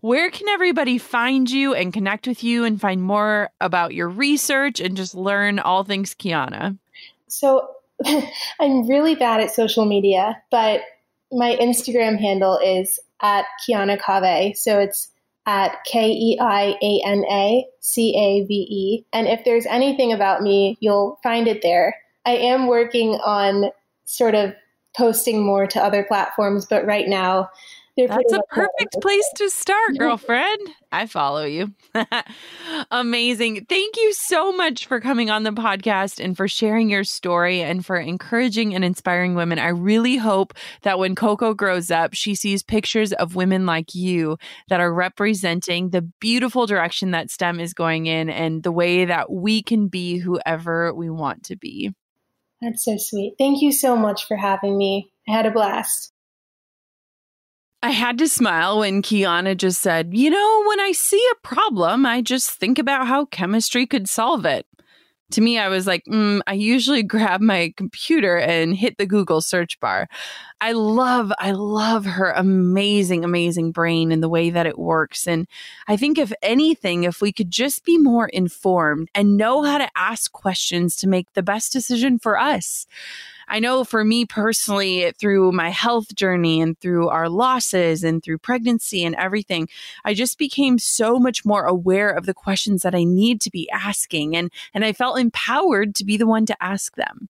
where 0.00 0.30
can 0.30 0.48
everybody 0.50 0.98
find 0.98 1.50
you 1.50 1.72
and 1.72 1.90
connect 1.90 2.26
with 2.26 2.44
you 2.44 2.64
and 2.64 2.78
find 2.78 3.02
more 3.02 3.48
about 3.62 3.94
your 3.94 4.10
research 4.10 4.78
and 4.78 4.98
just 4.98 5.14
learn 5.14 5.58
all 5.58 5.82
things 5.82 6.14
Keiana? 6.14 6.76
So, 7.28 7.70
I'm 8.60 8.86
really 8.86 9.14
bad 9.14 9.40
at 9.40 9.54
social 9.54 9.86
media, 9.86 10.42
but 10.50 10.82
my 11.32 11.56
Instagram 11.56 12.18
handle 12.18 12.58
is 12.58 13.00
at 13.22 13.46
Keiana 13.66 13.98
Cave. 13.98 14.56
So 14.56 14.78
it's 14.78 15.10
at 15.46 15.76
K 15.86 16.10
E 16.10 16.38
I 16.40 16.76
A 16.82 17.02
N 17.06 17.24
A 17.30 17.66
C 17.80 18.14
A 18.16 18.46
V 18.46 18.54
E. 18.54 19.06
And 19.12 19.26
if 19.26 19.44
there's 19.44 19.66
anything 19.66 20.12
about 20.12 20.42
me, 20.42 20.76
you'll 20.80 21.18
find 21.22 21.48
it 21.48 21.62
there. 21.62 21.94
I 22.26 22.36
am 22.36 22.66
working 22.66 23.14
on 23.24 23.70
sort 24.04 24.34
of 24.34 24.54
posting 24.96 25.44
more 25.44 25.66
to 25.66 25.82
other 25.82 26.04
platforms, 26.04 26.66
but 26.66 26.86
right 26.86 27.08
now 27.08 27.50
that's 27.96 28.32
a 28.32 28.40
perfect 28.50 29.00
place 29.00 29.28
to 29.36 29.48
start, 29.48 29.98
girlfriend. 29.98 30.60
I 30.90 31.06
follow 31.06 31.44
you. 31.44 31.72
Amazing. 32.90 33.66
Thank 33.66 33.96
you 33.96 34.12
so 34.12 34.50
much 34.50 34.86
for 34.86 35.00
coming 35.00 35.30
on 35.30 35.44
the 35.44 35.52
podcast 35.52 36.22
and 36.22 36.36
for 36.36 36.48
sharing 36.48 36.90
your 36.90 37.04
story 37.04 37.62
and 37.62 37.86
for 37.86 37.96
encouraging 37.96 38.74
and 38.74 38.84
inspiring 38.84 39.36
women. 39.36 39.60
I 39.60 39.68
really 39.68 40.16
hope 40.16 40.54
that 40.82 40.98
when 40.98 41.14
Coco 41.14 41.54
grows 41.54 41.92
up, 41.92 42.14
she 42.14 42.34
sees 42.34 42.64
pictures 42.64 43.12
of 43.12 43.36
women 43.36 43.64
like 43.64 43.94
you 43.94 44.38
that 44.68 44.80
are 44.80 44.92
representing 44.92 45.90
the 45.90 46.02
beautiful 46.02 46.66
direction 46.66 47.12
that 47.12 47.30
STEM 47.30 47.60
is 47.60 47.74
going 47.74 48.06
in 48.06 48.28
and 48.28 48.64
the 48.64 48.72
way 48.72 49.04
that 49.04 49.30
we 49.30 49.62
can 49.62 49.86
be 49.86 50.18
whoever 50.18 50.92
we 50.92 51.10
want 51.10 51.44
to 51.44 51.56
be. 51.56 51.92
That's 52.60 52.84
so 52.84 52.96
sweet. 52.96 53.34
Thank 53.38 53.62
you 53.62 53.72
so 53.72 53.96
much 53.96 54.26
for 54.26 54.36
having 54.36 54.78
me. 54.78 55.10
I 55.28 55.32
had 55.32 55.46
a 55.46 55.50
blast. 55.50 56.12
I 57.82 57.90
had 57.90 58.16
to 58.18 58.28
smile 58.28 58.78
when 58.78 59.02
Keiana 59.02 59.54
just 59.56 59.82
said, 59.82 60.14
You 60.14 60.30
know, 60.30 60.64
when 60.66 60.80
I 60.80 60.92
see 60.92 61.22
a 61.32 61.46
problem, 61.46 62.06
I 62.06 62.22
just 62.22 62.50
think 62.50 62.78
about 62.78 63.06
how 63.06 63.26
chemistry 63.26 63.86
could 63.86 64.08
solve 64.08 64.46
it. 64.46 64.66
To 65.34 65.40
me, 65.40 65.58
I 65.58 65.68
was 65.68 65.84
like, 65.84 66.04
mm, 66.04 66.40
I 66.46 66.52
usually 66.52 67.02
grab 67.14 67.40
my 67.40 67.74
computer 67.76 68.36
and 68.36 68.76
hit 68.76 68.98
the 68.98 69.06
Google 69.06 69.40
search 69.40 69.80
bar. 69.80 70.08
I 70.60 70.72
love, 70.72 71.32
I 71.40 71.50
love 71.50 72.04
her 72.04 72.30
amazing, 72.30 73.24
amazing 73.24 73.72
brain 73.72 74.12
and 74.12 74.22
the 74.22 74.28
way 74.28 74.50
that 74.50 74.64
it 74.64 74.78
works. 74.78 75.26
And 75.26 75.48
I 75.88 75.96
think, 75.96 76.18
if 76.18 76.32
anything, 76.40 77.02
if 77.02 77.20
we 77.20 77.32
could 77.32 77.50
just 77.50 77.84
be 77.84 77.98
more 77.98 78.28
informed 78.28 79.08
and 79.12 79.36
know 79.36 79.62
how 79.64 79.78
to 79.78 79.90
ask 79.96 80.30
questions 80.30 80.94
to 80.96 81.08
make 81.08 81.32
the 81.32 81.42
best 81.42 81.72
decision 81.72 82.20
for 82.20 82.38
us. 82.38 82.86
I 83.48 83.60
know 83.60 83.84
for 83.84 84.04
me 84.04 84.24
personally, 84.24 85.12
through 85.18 85.52
my 85.52 85.70
health 85.70 86.14
journey 86.14 86.60
and 86.60 86.78
through 86.78 87.08
our 87.08 87.28
losses 87.28 88.04
and 88.04 88.22
through 88.22 88.38
pregnancy 88.38 89.04
and 89.04 89.14
everything, 89.16 89.68
I 90.04 90.14
just 90.14 90.38
became 90.38 90.78
so 90.78 91.18
much 91.18 91.44
more 91.44 91.64
aware 91.64 92.10
of 92.10 92.26
the 92.26 92.34
questions 92.34 92.82
that 92.82 92.94
I 92.94 93.04
need 93.04 93.40
to 93.42 93.50
be 93.50 93.68
asking. 93.70 94.36
And, 94.36 94.50
and 94.72 94.84
I 94.84 94.92
felt 94.92 95.18
empowered 95.18 95.94
to 95.96 96.04
be 96.04 96.16
the 96.16 96.26
one 96.26 96.46
to 96.46 96.62
ask 96.62 96.96
them. 96.96 97.28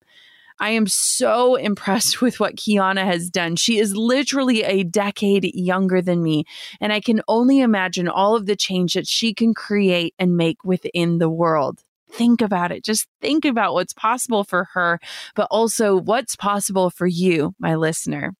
I 0.61 0.71
am 0.71 0.87
so 0.87 1.57
impressed 1.57 2.21
with 2.23 2.41
what 2.41 2.57
Keiana 2.57 3.05
has 3.05 3.31
done. 3.31 3.57
She 3.57 3.79
is 3.79 3.97
literally 3.97 4.62
a 4.62 4.85
decade 4.85 5.55
younger 5.55 6.01
than 6.01 6.23
me, 6.23 6.45
and 6.81 6.93
I 6.93 7.01
can 7.01 7.23
only 7.29 7.61
imagine 7.61 8.09
all 8.09 8.37
of 8.37 8.47
the 8.47 8.57
change 8.57 8.95
that 8.95 9.09
she 9.09 9.35
can 9.35 9.55
create 9.55 10.15
and 10.19 10.37
make 10.37 10.65
within 10.65 11.19
the 11.19 11.29
world 11.29 11.83
think 12.11 12.40
about 12.40 12.72
it. 12.72 12.84
Just 12.84 13.07
think 13.20 13.44
about 13.44 13.74
what's 13.74 13.92
possible 13.92 14.44
for 14.44 14.68
her, 14.74 15.00
but 15.34 15.48
also 15.50 15.96
what's 15.96 16.36
possible 16.36 16.90
for 16.90 17.07
you, 17.07 17.55
my 17.59 17.74
listener. 17.74 18.34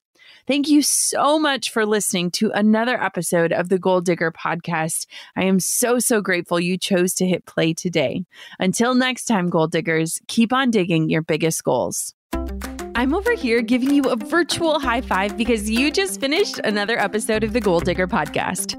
Thank 0.47 0.69
you 0.69 0.83
so 0.83 1.39
much 1.39 1.71
for 1.71 1.87
listening 1.87 2.31
to 2.33 2.51
another 2.51 3.03
episode 3.03 3.53
of 3.53 3.71
the 3.71 3.79
Goal 3.79 4.03
Digger 4.03 4.31
podcast. 4.31 5.07
I 5.37 5.45
am 5.45 5.59
so, 5.59 5.99
so 5.99 6.21
grateful 6.21 6.61
you 6.61 6.77
chose 6.77 7.15
to 7.15 7.27
hit 7.27 7.47
play 7.47 7.73
today. 7.73 8.25
Until 8.59 8.95
next 8.95 9.25
time, 9.25 9.49
Goal 9.49 9.69
Diggers, 9.69 10.21
keep 10.29 10.53
on 10.53 10.71
digging 10.71 11.09
your 11.09 11.23
biggest 11.23 11.65
goals. 11.65 12.15
I'm 12.95 13.15
over 13.15 13.33
here 13.33 13.61
giving 13.63 13.95
you 13.95 14.03
a 14.05 14.17
virtual 14.17 14.79
high 14.79 15.01
five 15.01 15.37
because 15.37 15.69
you 15.69 15.91
just 15.91 16.21
finished 16.21 16.59
another 16.61 16.99
episode 16.99 17.43
of 17.43 17.53
the 17.53 17.61
Goal 17.61 17.81
Digger 17.81 18.07
podcast. 18.07 18.79